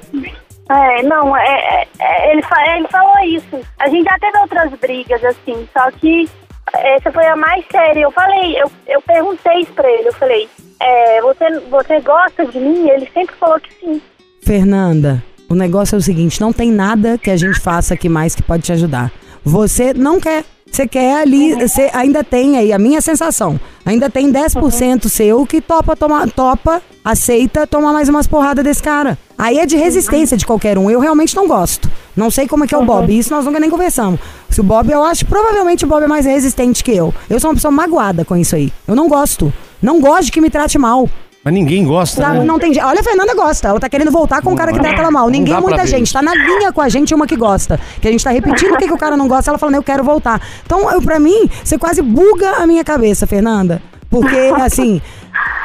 É, 0.69 1.03
não, 1.05 1.37
é, 1.37 1.43
é- 1.49 1.89
é, 1.99 2.33
ele, 2.33 2.43
fa- 2.43 2.77
ele 2.77 2.89
falou 2.89 3.19
isso. 3.25 3.61
A 3.79 3.89
gente 3.89 4.05
já 4.05 4.19
teve 4.19 4.39
outras 4.39 4.73
brigas, 4.81 5.25
assim, 5.25 5.69
só 5.73 5.91
que 5.93 6.29
essa 6.75 7.13
foi 7.13 7.25
a 7.27 7.37
mais 7.37 7.65
séria. 7.71 8.01
Eu 8.01 8.11
falei, 8.11 8.61
eu, 8.61 8.71
eu 8.89 9.01
perguntei 9.03 9.61
isso 9.61 9.73
pra 9.73 9.89
ele, 9.91 10.09
eu 10.09 10.15
falei, 10.15 10.49
é, 10.81 11.21
você, 11.23 11.61
você 11.71 12.01
gosta 12.01 12.45
de 12.47 12.59
mim? 12.59 12.89
Ele 12.89 13.09
sempre 13.15 13.35
falou 13.37 13.61
que 13.61 13.73
sim. 13.81 14.03
Fernanda, 14.43 15.23
o 15.49 15.55
negócio 15.55 15.95
é 15.95 15.99
o 15.99 16.03
seguinte: 16.03 16.41
não 16.41 16.53
tem 16.53 16.71
nada 16.71 17.17
que 17.19 17.31
a 17.31 17.37
gente 17.37 17.59
faça 17.61 17.95
aqui 17.95 18.09
mais 18.09 18.35
que 18.35 18.43
pode 18.43 18.63
te 18.65 18.73
ajudar. 18.73 19.13
Você 19.45 19.95
não 19.95 20.21
quer. 20.21 20.45
Você 20.69 20.87
quer 20.87 21.21
ali, 21.23 21.55
você 21.55 21.89
ainda 21.95 22.25
tem 22.25 22.59
aí, 22.59 22.73
a 22.73 22.79
minha 22.79 23.01
sensação, 23.01 23.59
ainda 23.85 24.11
tem 24.11 24.31
10% 24.33 25.09
seu 25.09 25.47
que 25.47 25.61
topa, 25.61 25.95
toma, 25.97 26.27
topa, 26.29 26.83
aceita 27.05 27.67
tomar 27.69 27.93
mais 27.93 28.09
umas 28.09 28.27
porradas 28.27 28.65
desse 28.65 28.83
cara. 28.83 29.17
Aí 29.39 29.59
é 29.59 29.67
de 29.67 29.77
resistência 29.77 30.37
de 30.37 30.47
qualquer 30.47 30.79
um. 30.79 30.91
Eu 30.91 31.01
realmente 31.01 31.37
não 31.37 31.47
gosto. 31.47 31.91
Não 32.17 32.31
sei 32.31 32.49
como 32.49 32.65
é 32.65 32.67
que 32.67 32.75
é 32.75 32.79
o 32.79 32.85
Bob. 32.85 33.17
Isso 33.17 33.31
nós 33.31 33.45
nunca 33.45 33.61
nem 33.61 33.69
conversamos. 33.69 34.19
Se 34.49 34.61
o 34.61 34.65
Bob, 34.65 34.91
eu 34.91 35.03
acho, 35.05 35.27
provavelmente 35.27 35.85
o 35.85 35.89
Bob 35.89 36.03
é 36.03 36.07
mais 36.07 36.25
resistente 36.25 36.83
que 36.83 36.93
eu. 36.93 37.13
Eu 37.29 37.39
sou 37.39 37.51
uma 37.51 37.55
pessoa 37.55 37.71
magoada 37.71 38.25
com 38.25 38.37
isso 38.37 38.57
aí. 38.57 38.73
Eu 38.89 38.95
não 38.95 39.09
gosto. 39.09 39.53
Não 39.83 40.01
gosto 40.01 40.27
de 40.27 40.33
que 40.33 40.41
me 40.41 40.49
trate 40.49 40.79
mal. 40.79 41.09
Mas 41.45 41.55
ninguém 41.55 41.85
gosta, 41.85 42.21
Sabe? 42.21 42.39
né? 42.41 42.45
Não 42.45 42.59
tem 42.59 42.73
Olha, 42.83 42.99
a 42.99 43.05
Fernanda 43.05 43.33
gosta. 43.33 43.69
Ela 43.69 43.79
tá 43.79 43.89
querendo 43.89 44.11
voltar 44.11 44.43
com 44.43 44.53
o 44.53 44.57
cara 44.57 44.73
que 44.73 44.81
trata 44.81 45.01
ela 45.01 45.13
mal. 45.13 45.29
Ninguém, 45.29 45.55
muita 45.61 45.87
gente. 45.87 46.13
Tá 46.13 46.21
na 46.21 46.35
linha 46.35 46.73
com 46.73 46.81
a 46.81 46.89
gente 46.89 47.15
uma 47.15 47.25
que 47.25 47.37
gosta. 47.37 47.79
Que 48.01 48.09
a 48.09 48.11
gente 48.11 48.25
tá 48.25 48.31
repetindo 48.31 48.75
o 48.75 48.77
que, 48.77 48.89
que 48.89 48.93
o 48.93 48.99
cara 48.99 49.17
não 49.17 49.29
gosta. 49.29 49.53
Ela 49.53 49.59
falando, 49.59 49.77
eu 49.77 49.83
quero 49.83 50.03
voltar. 50.03 50.41
Então, 50.65 50.91
eu, 50.91 51.01
pra 51.01 51.21
mim, 51.21 51.49
você 51.63 51.79
quase 51.79 52.03
buga 52.03 52.51
a 52.57 52.67
minha 52.67 52.83
cabeça, 52.83 53.29
Fernanda. 53.29 53.81
Porque, 54.11 54.35
assim. 54.61 55.01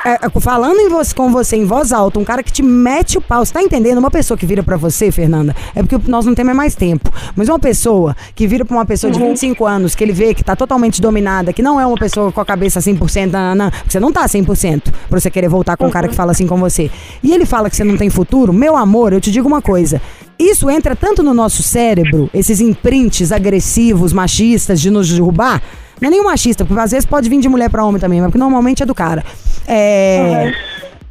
É, 0.03 0.13
é, 0.25 0.39
falando 0.39 0.79
em 0.79 0.89
você, 0.89 1.13
com 1.13 1.31
você 1.31 1.55
em 1.55 1.65
voz 1.65 1.91
alta, 1.91 2.19
um 2.19 2.23
cara 2.23 2.41
que 2.41 2.51
te 2.51 2.63
mete 2.63 3.19
o 3.19 3.21
pau, 3.21 3.45
você 3.45 3.53
tá 3.53 3.61
entendendo? 3.61 3.99
Uma 3.99 4.09
pessoa 4.09 4.35
que 4.35 4.45
vira 4.45 4.63
pra 4.63 4.75
você, 4.75 5.11
Fernanda, 5.11 5.55
é 5.75 5.83
porque 5.83 6.09
nós 6.09 6.25
não 6.25 6.33
temos 6.33 6.55
mais 6.55 6.73
tempo. 6.73 7.11
Mas 7.35 7.47
uma 7.47 7.59
pessoa 7.59 8.15
que 8.33 8.47
vira 8.47 8.65
pra 8.65 8.75
uma 8.75 8.85
pessoa 8.85 9.11
de 9.11 9.19
25 9.19 9.65
anos, 9.65 9.93
que 9.93 10.03
ele 10.03 10.11
vê 10.11 10.33
que 10.33 10.43
tá 10.43 10.55
totalmente 10.55 10.99
dominada, 10.99 11.53
que 11.53 11.61
não 11.61 11.79
é 11.79 11.85
uma 11.85 11.97
pessoa 11.97 12.31
com 12.31 12.41
a 12.41 12.45
cabeça 12.45 12.79
100%, 12.79 13.31
não, 13.31 13.55
não, 13.55 13.69
porque 13.69 13.91
você 13.91 13.99
não 13.99 14.11
tá 14.11 14.25
100% 14.25 14.91
pra 15.07 15.19
você 15.19 15.29
querer 15.29 15.49
voltar 15.49 15.77
com 15.77 15.85
um 15.85 15.91
cara 15.91 16.07
que 16.07 16.15
fala 16.15 16.31
assim 16.31 16.47
com 16.47 16.57
você. 16.57 16.89
E 17.21 17.31
ele 17.31 17.45
fala 17.45 17.69
que 17.69 17.75
você 17.75 17.83
não 17.83 17.95
tem 17.95 18.09
futuro, 18.09 18.51
meu 18.51 18.75
amor, 18.75 19.13
eu 19.13 19.21
te 19.21 19.31
digo 19.31 19.47
uma 19.47 19.61
coisa. 19.61 20.01
Isso 20.39 20.67
entra 20.71 20.95
tanto 20.95 21.21
no 21.21 21.35
nosso 21.35 21.61
cérebro, 21.61 22.27
esses 22.33 22.59
imprints 22.59 23.31
agressivos, 23.31 24.11
machistas 24.11 24.81
de 24.81 24.89
nos 24.89 25.07
derrubar. 25.07 25.61
Não 26.01 26.07
é 26.07 26.09
nenhum 26.09 26.23
machista, 26.23 26.65
porque 26.65 26.81
às 26.81 26.89
vezes 26.89 27.05
pode 27.05 27.29
vir 27.29 27.39
de 27.39 27.47
mulher 27.47 27.69
pra 27.69 27.85
homem 27.85 28.01
também, 28.01 28.19
mas 28.19 28.29
porque 28.29 28.39
normalmente 28.39 28.81
é 28.81 28.85
do 28.87 28.95
cara. 28.95 29.23
É. 29.73 30.53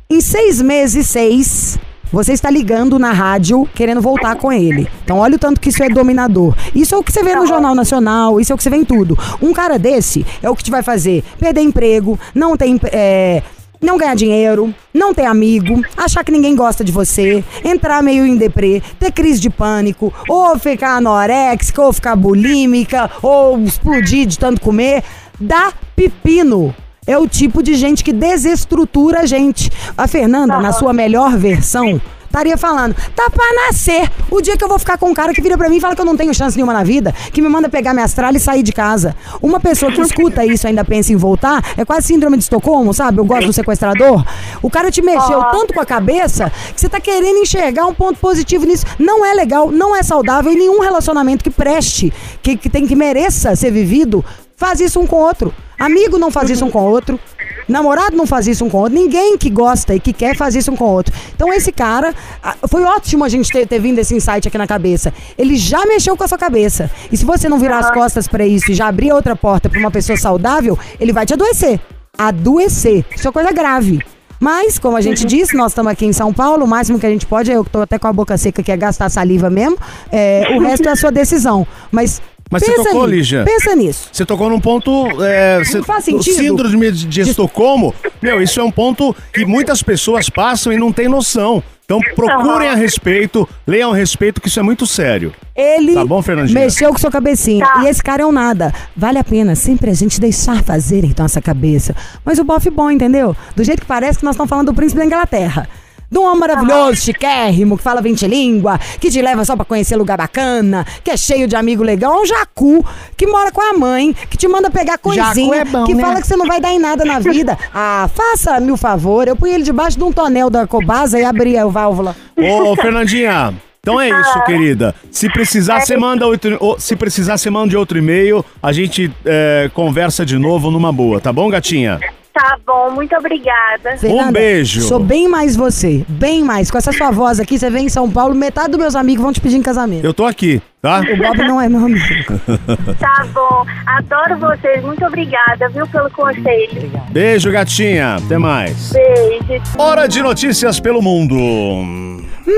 Em 0.09 0.21
seis 0.21 0.61
meses, 0.61 1.07
seis, 1.07 1.79
você 2.13 2.33
está 2.33 2.51
ligando 2.51 2.99
na 2.99 3.13
rádio 3.13 3.67
querendo 3.75 4.01
voltar 4.01 4.37
com 4.37 4.53
ele. 4.53 4.87
Então, 5.03 5.19
olha 5.19 5.37
o 5.37 5.39
tanto 5.39 5.61
que 5.61 5.71
isso 5.71 5.83
é 5.83 5.89
dominador. 5.89 6.55
Isso 6.75 6.95
é 6.95 6.99
o 6.99 7.03
que 7.03 7.13
você 7.13 7.23
vê 7.23 7.35
no 7.35 7.47
Jornal 7.47 7.75
Nacional, 7.75 8.41
isso 8.41 8.53
é 8.53 8.55
o 8.55 8.57
que 8.59 8.63
você 8.63 8.71
vê 8.71 8.77
em 8.77 8.85
tudo. 8.85 9.17
Um 9.41 9.53
cara 9.53 9.79
desse 9.79 10.27
é 10.43 10.51
o 10.51 10.55
que 10.55 10.65
te 10.65 10.71
vai 10.71 10.83
fazer 10.83 11.25
perder 11.39 11.63
emprego, 11.63 12.19
não 12.35 12.57
tem. 12.57 12.79
é, 12.93 13.43
não 13.81 13.97
ganhar 13.97 14.15
dinheiro, 14.15 14.75
não 14.93 15.15
ter 15.15 15.25
amigo, 15.25 15.83
achar 15.97 16.23
que 16.23 16.31
ninguém 16.31 16.55
gosta 16.55 16.85
de 16.85 16.93
você, 16.93 17.43
entrar 17.65 18.03
meio 18.03 18.27
em 18.27 18.37
deprê, 18.37 18.83
ter 18.99 19.11
crise 19.11 19.41
de 19.41 19.49
pânico, 19.49 20.13
ou 20.29 20.59
ficar 20.59 20.97
anoréxica, 20.97 21.81
ou 21.81 21.91
ficar 21.91 22.15
bulímica, 22.15 23.11
ou 23.23 23.59
explodir 23.61 24.27
de 24.27 24.39
tanto 24.39 24.61
comer. 24.61 25.03
Dá 25.41 25.73
pepino. 25.97 26.75
É 27.07 27.17
o 27.17 27.27
tipo 27.27 27.63
de 27.63 27.75
gente 27.75 28.05
que 28.05 28.13
desestrutura 28.13 29.21
a 29.21 29.27
gente. 29.27 29.71
A 29.97 30.07
Fernanda, 30.07 30.61
na 30.61 30.73
sua 30.73 30.93
melhor 30.93 31.37
versão, 31.37 32.01
estaria 32.27 32.57
falando: 32.57 32.95
tá 33.17 33.29
pra 33.31 33.45
nascer. 33.67 34.11
O 34.31 34.41
dia 34.41 34.57
que 34.57 34.63
eu 34.63 34.69
vou 34.69 34.79
ficar 34.79 34.99
com 34.99 35.09
um 35.11 35.15
cara 35.15 35.33
que 35.33 35.41
vira 35.41 35.57
pra 35.57 35.69
mim 35.69 35.77
e 35.79 35.81
fala 35.81 35.95
que 35.95 36.01
eu 36.01 36.05
não 36.05 36.17
tenho 36.17 36.33
chance 36.35 36.57
nenhuma 36.57 36.73
na 36.73 36.85
vida, 36.85 37.13
que 37.33 37.41
me 37.41 37.49
manda 37.49 37.69
pegar 37.69 37.93
minha 37.93 38.05
astral 38.05 38.33
e 38.35 38.39
sair 38.39 38.63
de 38.63 38.73
casa. 38.73 39.17
Uma 39.43 39.59
pessoa 39.59 39.91
que 39.91 40.01
escuta 40.01 40.45
isso 40.45 40.67
e 40.67 40.69
ainda 40.69 40.85
pensa 40.85 41.13
em 41.13 41.17
voltar, 41.17 41.65
é 41.77 41.85
quase 41.85 42.09
síndrome 42.09 42.37
de 42.37 42.45
Estocolmo, 42.45 42.93
sabe? 42.93 43.19
Eu 43.19 43.25
gosto 43.25 43.47
do 43.47 43.53
sequestrador. 43.53 44.25
O 44.63 44.71
cara 44.71 44.91
te 44.91 45.03
mexeu 45.03 45.43
tanto 45.51 45.73
com 45.73 45.81
a 45.81 45.87
cabeça 45.87 46.53
que 46.75 46.81
você 46.81 46.89
tá 46.89 47.01
querendo 47.01 47.39
enxergar 47.39 47.87
um 47.87 47.95
ponto 47.95 48.19
positivo 48.19 48.67
nisso. 48.67 48.85
Não 48.99 49.25
é 49.25 49.35
legal, 49.35 49.71
não 49.73 49.97
é 49.97 50.03
saudável 50.03 50.53
e 50.53 50.57
nenhum 50.57 50.81
relacionamento 50.81 51.43
que 51.43 51.51
preste, 51.51 52.13
que, 52.43 52.57
que 52.57 52.69
tem 52.69 52.87
que 52.87 52.95
mereça 52.95 53.57
ser 53.57 53.71
vivido, 53.71 54.25
faz 54.55 54.81
isso 54.81 55.01
um 55.01 55.07
com 55.07 55.17
o 55.17 55.21
outro. 55.21 55.53
Amigo 55.81 56.19
não 56.19 56.31
faz 56.31 56.51
isso 56.51 56.65
um 56.65 56.71
com 56.71 56.83
o 56.83 56.91
outro. 56.91 57.19
Namorado 57.67 58.15
não 58.15 58.27
faz 58.27 58.47
isso 58.47 58.65
um 58.65 58.69
com 58.69 58.77
o 58.77 58.81
outro. 58.83 58.99
Ninguém 58.99 59.39
que 59.39 59.49
gosta 59.49 59.95
e 59.95 60.01
que 60.01 60.13
quer 60.13 60.37
faz 60.37 60.55
isso 60.55 60.71
um 60.71 60.77
com 60.77 60.85
o 60.85 60.93
outro. 60.93 61.15
Então 61.35 61.51
esse 61.53 61.73
cara, 61.73 62.15
ah, 62.43 62.55
foi 62.69 62.85
ótimo 62.85 63.25
a 63.25 63.29
gente 63.31 63.51
ter, 63.51 63.67
ter 63.67 63.81
vindo 63.81 63.99
esse 63.99 64.15
insight 64.15 64.47
aqui 64.47 64.59
na 64.59 64.67
cabeça. 64.67 65.13
Ele 65.39 65.57
já 65.57 65.87
mexeu 65.87 66.15
com 66.17 66.23
a 66.23 66.29
sua 66.29 66.37
cabeça. 66.37 66.91
E 67.11 67.17
se 67.17 67.25
você 67.25 67.49
não 67.49 67.59
virar 67.59 67.79
as 67.79 67.91
costas 67.91 68.29
pra 68.29 68.47
isso 68.47 68.71
e 68.71 68.75
já 68.75 68.89
abrir 68.89 69.11
outra 69.11 69.35
porta 69.35 69.71
pra 69.71 69.81
uma 69.81 69.91
pessoa 69.91 70.19
saudável, 70.19 70.79
ele 71.01 71.13
vai 71.13 71.25
te 71.25 71.33
adoecer. 71.33 71.81
Adoecer. 72.19 73.05
Isso 73.17 73.27
é 73.27 73.33
coisa 73.33 73.51
grave. 73.51 74.01
Mas, 74.41 74.79
como 74.79 74.97
a 74.97 75.03
gente 75.03 75.25
disse, 75.27 75.55
nós 75.55 75.73
estamos 75.73 75.93
aqui 75.93 76.07
em 76.07 76.15
São 76.15 76.33
Paulo, 76.33 76.65
o 76.65 76.69
máximo 76.69 76.99
que 76.99 77.05
a 77.05 77.11
gente 77.11 77.27
pode, 77.27 77.53
eu 77.53 77.63
tô 77.63 77.83
até 77.83 77.99
com 77.99 78.07
a 78.07 78.13
boca 78.13 78.39
seca, 78.39 78.63
que 78.63 78.73
é 78.73 78.77
gastar 78.77 79.11
saliva 79.11 79.51
mesmo. 79.51 79.77
É, 80.11 80.57
o 80.57 80.61
resto 80.61 80.89
é 80.89 80.93
a 80.93 80.97
sua 80.97 81.13
decisão. 81.13 81.67
Mas. 81.93 82.23
Mas 82.51 82.65
você 82.65 82.73
pensa 82.73 82.83
tocou, 82.85 83.07
nisso, 83.07 83.17
Lígia? 83.17 83.45
Pensa 83.45 83.77
nisso. 83.77 84.09
Você 84.13 84.27
tocou 84.27 84.51
num 84.51 84.61
ponto. 84.61 85.23
É, 85.23 85.63
você- 85.63 85.83
faz 85.83 86.03
o 86.05 86.07
sentido. 86.07 86.35
síndrome 86.35 86.91
de, 86.91 87.07
de 87.07 87.21
Estocolmo. 87.21 87.95
Meu, 88.21 88.43
isso 88.43 88.59
é 88.59 88.65
um 88.65 88.71
ponto 88.73 89.15
que 89.33 89.45
muitas 89.47 89.83
pessoas 89.83 90.29
passam 90.29 90.73
e 90.73 90.77
não 90.77 90.93
têm 90.93 91.09
noção. 91.09 91.63
Então 91.85 92.01
procurem 92.15 92.69
a 92.69 92.77
respeito, 92.77 93.49
leiam 93.67 93.91
a 93.93 93.97
respeito, 93.97 94.41
que 94.41 94.47
isso 94.47 94.61
é 94.61 94.63
muito 94.63 94.87
sério. 94.87 95.35
Ele 95.57 95.95
Tá 95.95 96.05
bom, 96.05 96.23
mexeu 96.53 96.91
com 96.93 96.99
sua 96.99 97.11
cabecinha. 97.11 97.67
Tá. 97.67 97.83
E 97.83 97.89
esse 97.89 98.01
cara 98.01 98.23
é 98.23 98.27
um 98.27 98.31
nada. 98.31 98.73
Vale 98.97 99.19
a 99.19 99.25
pena 99.25 99.57
sempre 99.57 99.91
a 99.91 99.95
gente 99.95 100.21
deixar 100.21 100.63
fazer 100.63 101.05
então 101.05 101.27
essa 101.27 101.41
cabeça. 101.43 101.95
Mas 102.25 102.39
o 102.39 102.45
bofe 102.45 102.71
bom, 102.71 102.91
entendeu? 102.93 103.37
Do 103.57 103.65
jeito 103.65 103.81
que 103.81 103.87
parece 103.87 104.21
que 104.21 104.25
nós 104.25 104.35
estamos 104.35 104.49
falando 104.49 104.67
do 104.67 104.75
príncipe 104.75 105.01
da 105.01 105.05
Inglaterra. 105.05 105.69
De 106.11 106.19
um 106.19 106.25
homem 106.25 106.41
maravilhoso, 106.41 106.97
chiquérrimo, 106.97 107.77
que 107.77 107.83
fala 107.85 108.03
20 108.03 108.27
língua, 108.27 108.81
que 108.99 109.11
te 109.11 109.23
leva 109.23 109.45
só 109.45 109.55
pra 109.55 109.65
conhecer 109.65 109.95
lugar 109.97 110.19
bacana, 110.19 110.85
que 111.05 111.11
é 111.11 111.17
cheio 111.17 111.47
de 111.47 111.55
amigo 111.55 111.85
legal. 111.85 112.15
É 112.15 112.23
um 112.23 112.27
jacu, 112.27 112.85
que 113.17 113.29
mora 113.29 113.53
com 113.53 113.61
a 113.61 113.79
mãe, 113.79 114.13
que 114.29 114.37
te 114.37 114.49
manda 114.49 114.69
pegar 114.71 114.99
coisinha, 114.99 115.61
é 115.61 115.65
bom, 115.65 115.85
que 115.85 115.95
né? 115.95 116.03
fala 116.03 116.21
que 116.21 116.27
você 116.27 116.37
não 116.37 116.47
vai 116.47 116.61
dar 116.61 116.73
em 116.73 116.81
nada 116.81 117.05
na 117.05 117.19
vida. 117.19 117.57
Ah, 117.73 118.09
faça-me 118.13 118.73
o 118.73 118.77
favor. 118.77 119.29
Eu 119.29 119.37
punha 119.37 119.55
ele 119.55 119.63
debaixo 119.63 119.97
de 119.97 120.03
um 120.03 120.11
tonel 120.11 120.51
da 120.51 120.67
Cobasa 120.67 121.21
e 121.21 121.25
abria 121.25 121.63
a 121.63 121.67
válvula. 121.67 122.17
Ô, 122.37 122.75
Fernandinha. 122.75 123.55
Então 123.81 123.99
é 124.01 124.09
isso, 124.09 124.45
querida. 124.45 124.95
Se 125.11 125.31
precisar, 125.31 125.81
você 125.81 125.97
manda 125.97 126.27
outro, 126.27 126.77
se 126.79 126.97
precisar, 126.97 127.39
você 127.39 127.49
manda 127.49 127.79
outro 127.79 127.97
e-mail. 127.97 128.45
A 128.63 128.73
gente 128.73 129.11
é, 129.25 129.71
conversa 129.73 130.27
de 130.27 130.37
novo 130.37 130.71
numa 130.71 130.93
boa, 130.93 131.21
tá 131.21 131.33
bom, 131.33 131.49
gatinha? 131.49 131.99
Tá 132.41 132.57
bom, 132.67 132.91
muito 132.93 133.15
obrigada. 133.17 133.99
Fernanda, 133.99 134.33
beijo. 134.33 134.81
Sou 134.81 134.99
bem 134.99 135.29
mais 135.29 135.55
você, 135.55 136.07
bem 136.09 136.43
mais. 136.43 136.71
Com 136.71 136.79
essa 136.79 136.91
sua 136.91 137.11
voz 137.11 137.39
aqui, 137.39 137.59
você 137.59 137.69
vem 137.69 137.85
em 137.85 137.89
São 137.91 138.11
Paulo, 138.11 138.35
metade 138.35 138.71
dos 138.71 138.81
meus 138.81 138.97
amigos 138.97 139.23
vão 139.23 139.31
te 139.31 139.43
pedir 139.43 139.57
em 139.57 139.63
casamento. 139.63 140.03
Eu 140.03 140.15
tô 140.15 140.25
aqui, 140.25 140.63
tá? 140.81 141.01
O 141.01 141.17
Bob 141.19 141.37
não 141.47 141.61
é 141.61 141.69
meu 141.69 141.85
amigo. 141.85 142.01
Tá 142.99 143.27
bom. 143.33 143.65
Adoro 143.87 144.39
vocês. 144.39 144.83
Muito 144.83 145.05
obrigada, 145.05 145.69
viu, 145.69 145.87
pelo 145.89 146.11
conselho. 146.11 146.91
Beijo, 147.11 147.51
gatinha. 147.51 148.17
Até 148.17 148.39
mais. 148.39 148.93
Beijo. 148.93 149.63
Hora 149.77 150.07
de 150.07 150.23
notícias 150.23 150.81
pelo 150.81 151.03
mundo. 151.03 151.37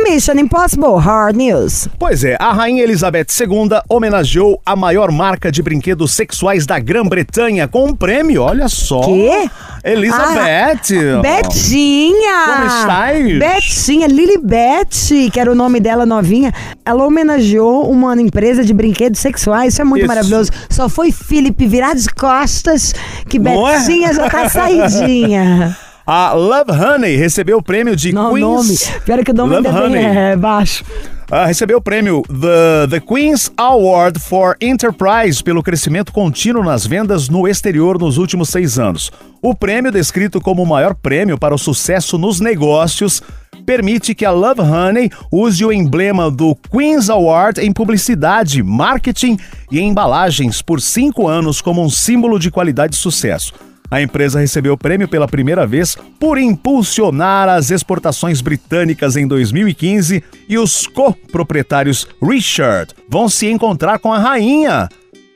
Mission 0.04 0.34
Impossible 0.34 0.98
Hard 0.98 1.36
News. 1.36 1.88
Pois 1.98 2.24
é, 2.24 2.36
a 2.40 2.52
Rainha 2.52 2.82
Elizabeth 2.82 3.26
II 3.38 3.68
homenageou 3.88 4.60
a 4.64 4.74
maior 4.74 5.10
marca 5.10 5.50
de 5.50 5.62
brinquedos 5.62 6.12
sexuais 6.12 6.64
da 6.66 6.78
Grã-Bretanha 6.78 7.68
com 7.68 7.86
um 7.86 7.94
prêmio, 7.94 8.42
olha 8.42 8.68
só. 8.68 9.00
Quê? 9.02 9.50
Elizabeth. 9.84 11.20
Betinha! 11.20 12.44
Como 12.46 12.66
estás? 12.66 13.38
Betinha, 13.38 14.06
Lilibet, 14.06 15.30
que 15.32 15.40
era 15.40 15.50
o 15.50 15.54
nome 15.54 15.80
dela 15.80 16.06
novinha. 16.06 16.52
Ela 16.84 17.04
homenageou 17.04 17.90
uma 17.90 18.20
empresa 18.20 18.64
de 18.64 18.72
brinquedos 18.72 19.20
sexuais. 19.20 19.72
Isso 19.74 19.82
é 19.82 19.84
muito 19.84 20.02
Isso. 20.02 20.08
maravilhoso. 20.08 20.50
Só 20.70 20.88
foi 20.88 21.10
Felipe 21.10 21.66
virar 21.66 21.94
de 21.94 22.08
costas 22.10 22.94
que 23.28 23.38
Não 23.38 23.68
é? 23.68 23.78
Betinha 23.80 24.12
já 24.12 24.30
tá 24.30 24.48
saidinha. 24.48 25.76
A 26.04 26.32
Love 26.32 26.72
Honey 26.72 27.16
recebeu 27.16 27.58
o 27.58 27.62
prêmio 27.62 27.94
de 27.94 28.12
Não, 28.12 28.34
Queen's... 28.34 28.40
nome. 28.42 29.00
Pior 29.04 29.24
que 29.24 29.30
o 29.30 29.34
nome 29.34 29.54
Love 29.54 29.68
Honey. 29.68 30.04
é 30.04 30.36
baixo. 30.36 30.84
Ah, 31.30 31.46
recebeu 31.46 31.78
o 31.78 31.80
prêmio 31.80 32.22
The, 32.28 32.88
The 32.90 33.00
Queen's 33.00 33.50
Award 33.56 34.18
for 34.18 34.56
Enterprise 34.60 35.42
pelo 35.42 35.62
crescimento 35.62 36.12
contínuo 36.12 36.62
nas 36.64 36.84
vendas 36.84 37.28
no 37.28 37.46
exterior 37.46 37.98
nos 38.00 38.18
últimos 38.18 38.48
seis 38.48 38.78
anos. 38.80 39.12
O 39.44 39.56
prêmio, 39.56 39.90
descrito 39.90 40.40
como 40.40 40.62
o 40.62 40.66
maior 40.66 40.94
prêmio 40.94 41.36
para 41.36 41.52
o 41.52 41.58
sucesso 41.58 42.16
nos 42.16 42.38
negócios, 42.38 43.20
permite 43.66 44.14
que 44.14 44.24
a 44.24 44.30
Love 44.30 44.60
Honey 44.60 45.10
use 45.32 45.64
o 45.64 45.72
emblema 45.72 46.30
do 46.30 46.54
Queen's 46.54 47.10
Award 47.10 47.60
em 47.60 47.72
publicidade, 47.72 48.62
marketing 48.62 49.36
e 49.68 49.80
embalagens 49.80 50.62
por 50.62 50.80
cinco 50.80 51.26
anos 51.26 51.60
como 51.60 51.84
um 51.84 51.90
símbolo 51.90 52.38
de 52.38 52.52
qualidade 52.52 52.94
e 52.94 52.98
sucesso. 52.98 53.52
A 53.90 54.00
empresa 54.00 54.38
recebeu 54.38 54.74
o 54.74 54.78
prêmio 54.78 55.08
pela 55.08 55.26
primeira 55.26 55.66
vez 55.66 55.96
por 56.20 56.38
impulsionar 56.38 57.48
as 57.48 57.72
exportações 57.72 58.40
britânicas 58.40 59.16
em 59.16 59.26
2015 59.26 60.22
e 60.48 60.56
os 60.56 60.86
coproprietários 60.86 62.06
Richard 62.22 62.94
vão 63.08 63.28
se 63.28 63.50
encontrar 63.50 63.98
com 63.98 64.12
a 64.12 64.20
rainha. 64.20 64.88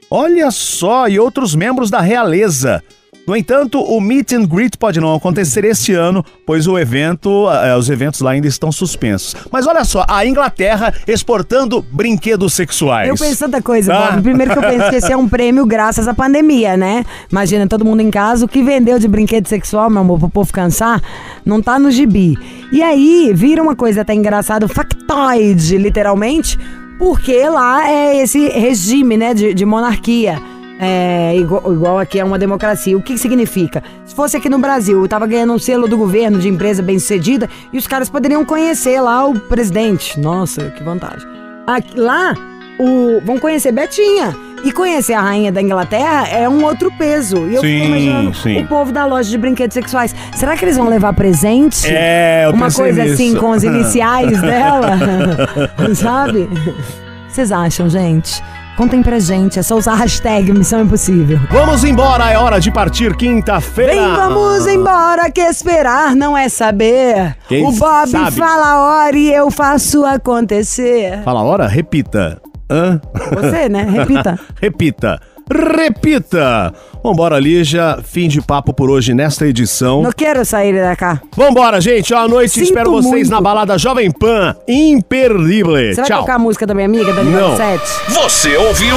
Olha 0.09 0.53
só, 0.53 1.09
e 1.09 1.19
outros 1.19 1.57
membros 1.57 1.91
da 1.91 2.01
realeza. 2.01 2.81
No 3.27 3.35
entanto, 3.35 3.81
o 3.81 4.01
meet 4.01 4.33
and 4.33 4.45
greet 4.47 4.79
pode 4.79 5.01
não 5.01 5.15
acontecer 5.15 5.65
este 5.65 5.93
ano, 5.93 6.25
pois 6.47 6.69
o 6.69 6.79
evento, 6.79 7.49
eh, 7.51 7.77
os 7.77 7.91
eventos 7.91 8.21
lá 8.21 8.31
ainda 8.31 8.47
estão 8.47 8.71
suspensos. 8.71 9.35
Mas 9.51 9.67
olha 9.67 9.85
só, 9.85 10.05
a 10.09 10.25
Inglaterra 10.25 10.95
exportando 11.09 11.83
brinquedos 11.91 12.55
sexuais. 12.55 13.09
Eu 13.09 13.17
penso 13.17 13.41
tanta 13.41 13.61
coisa, 13.61 13.93
Ah. 13.93 14.13
Bob. 14.13 14.23
Primeiro 14.23 14.53
que 14.53 14.59
eu 14.59 14.63
penso 14.63 14.91
que 14.91 14.97
esse 14.97 15.13
é 15.13 15.17
um 15.17 15.29
prêmio 15.29 15.67
graças 15.67 16.07
à 16.07 16.15
pandemia, 16.15 16.77
né? 16.77 17.05
Imagina 17.31 17.67
todo 17.67 17.85
mundo 17.85 18.01
em 18.01 18.11
casa, 18.11 18.45
o 18.45 18.49
que 18.49 18.63
vendeu 18.63 18.99
de 18.99 19.09
brinquedo 19.09 19.49
sexual, 19.49 19.91
meu 19.91 20.03
amor, 20.03 20.19
pro 20.21 20.29
povo 20.29 20.53
cansar, 20.53 21.03
não 21.45 21.61
tá 21.61 21.79
no 21.81 21.91
gibi. 21.91 22.39
E 22.71 22.81
aí, 22.83 23.33
vira 23.35 23.61
uma 23.63 23.75
coisa 23.75 24.03
até 24.03 24.15
engraçada, 24.15 24.69
factoide, 24.69 25.77
literalmente, 25.79 26.59
porque 26.99 27.49
lá 27.49 27.89
é 27.91 28.23
esse 28.23 28.49
regime, 28.49 29.17
né, 29.17 29.35
de, 29.35 29.53
de 29.53 29.65
monarquia. 29.65 30.41
É, 30.79 31.35
igual, 31.37 31.73
igual 31.73 31.99
aqui 31.99 32.19
é 32.21 32.25
uma 32.25 32.39
democracia. 32.39 32.97
O 32.97 33.03
que, 33.03 33.15
que 33.15 33.19
significa? 33.19 33.83
Se 34.05 34.15
fosse 34.15 34.37
aqui 34.37 34.49
no 34.49 34.59
Brasil, 34.59 35.01
eu 35.01 35.09
tava 35.09 35.27
ganhando 35.27 35.53
um 35.55 35.59
selo 35.59 35.89
do 35.89 35.97
governo 35.97 36.39
de 36.39 36.49
empresa 36.49 36.83
bem 36.83 36.99
sucedida 36.99 37.49
e 37.73 37.79
os 37.79 37.87
caras 37.87 38.09
poderiam 38.11 38.45
conhecer 38.45 39.01
lá 39.01 39.25
o 39.27 39.39
presidente. 39.39 40.19
Nossa, 40.21 40.71
que 40.71 40.83
vantagem. 40.83 41.27
Aqui- 41.67 41.99
lá, 41.99 42.35
o, 42.79 43.21
vão 43.25 43.39
conhecer 43.39 43.73
Betinha. 43.73 44.35
E 44.65 44.73
conhecer 44.73 45.13
a 45.13 45.21
rainha 45.21 45.53
da 45.53 45.63
Inglaterra 45.63 46.27
é 46.29 46.49
um 46.49 46.65
outro 46.65 46.91
peso. 46.99 47.37
E 47.47 47.55
eu 47.55 47.61
Sim, 47.61 47.69
fico 47.69 47.87
imaginando 47.87 48.35
sim. 48.35 48.63
o 48.63 48.67
povo 48.67 48.91
da 48.91 49.05
loja 49.05 49.29
de 49.31 49.39
brinquedos 49.39 49.75
sexuais. 49.75 50.15
Será 50.35 50.57
que 50.57 50.65
eles 50.65 50.77
vão 50.77 50.89
levar 50.89 51.13
presente? 51.13 51.87
É, 51.87 52.47
eu 52.47 52.51
Uma 52.53 52.73
coisa 52.73 53.03
nisso. 53.03 53.15
assim 53.15 53.35
com 53.37 53.53
as 53.53 53.63
iniciais 53.63 54.41
dela? 54.43 54.99
Sabe? 55.95 56.41
O 56.41 56.49
que 56.49 57.33
vocês 57.33 57.53
acham, 57.53 57.89
gente? 57.89 58.43
Contem 58.77 59.03
pra 59.03 59.19
gente. 59.19 59.59
É 59.59 59.63
só 59.63 59.75
usar 59.75 59.93
a 59.93 59.97
hashtag 59.97 60.53
Missão 60.53 60.83
Impossível. 60.83 61.41
Vamos 61.51 61.83
embora, 61.83 62.31
é 62.31 62.37
hora 62.37 62.61
de 62.61 62.71
partir 62.71 63.17
quinta-feira. 63.17 63.93
Vem, 63.93 64.15
vamos 64.15 64.67
embora, 64.67 65.31
que 65.31 65.41
esperar 65.41 66.15
não 66.15 66.37
é 66.37 66.49
saber. 66.49 67.37
Quem 67.49 67.65
o 67.67 67.73
Bob 67.73 68.11
sabe? 68.11 68.37
fala 68.37 68.73
a 68.73 68.83
hora 68.83 69.17
e 69.17 69.33
eu 69.33 69.51
faço 69.51 70.05
acontecer. 70.05 71.23
Fala 71.25 71.41
a 71.41 71.43
hora? 71.43 71.67
Repita. 71.67 72.39
Hã? 72.71 73.01
Você, 73.33 73.69
né? 73.69 73.85
Repita. 73.91 74.39
Repita. 74.61 75.21
Repita! 75.53 76.73
Vambora, 77.03 77.39
Lígia. 77.39 77.99
Fim 78.03 78.27
de 78.27 78.43
papo 78.43 78.73
por 78.73 78.91
hoje 78.91 79.15
nesta 79.15 79.47
edição. 79.47 80.03
Não 80.03 80.11
quero 80.11 80.45
sair 80.45 80.75
da 80.75 80.97
cá. 80.97 81.21
Vambora, 81.37 81.81
gente. 81.81 82.13
Ó, 82.13 82.19
à 82.19 82.27
noite 82.29 82.55
Sinto 82.55 82.65
espero 82.65 82.91
vocês 82.91 83.13
muito. 83.13 83.31
na 83.31 83.41
balada 83.41 83.79
Jovem 83.79 84.11
Pan. 84.11 84.57
Imperdível. 84.67 85.77
Você 85.77 85.95
vai 85.95 86.05
Tchau. 86.05 86.21
tocar 86.23 86.35
a 86.35 86.39
música 86.39 86.67
da 86.67 86.75
minha 86.75 86.87
amiga, 86.87 87.13
da 87.13 87.23
Não. 87.23 87.57
7? 87.57 87.83
Você 88.09 88.57
ouviu? 88.57 88.97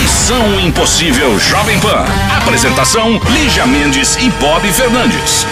Missão 0.00 0.58
Impossível 0.60 1.38
Jovem 1.38 1.78
Pan. 1.80 2.04
Apresentação: 2.42 3.20
Lígia 3.30 3.66
Mendes 3.66 4.16
e 4.16 4.30
Bob 4.40 4.66
Fernandes. 4.72 5.46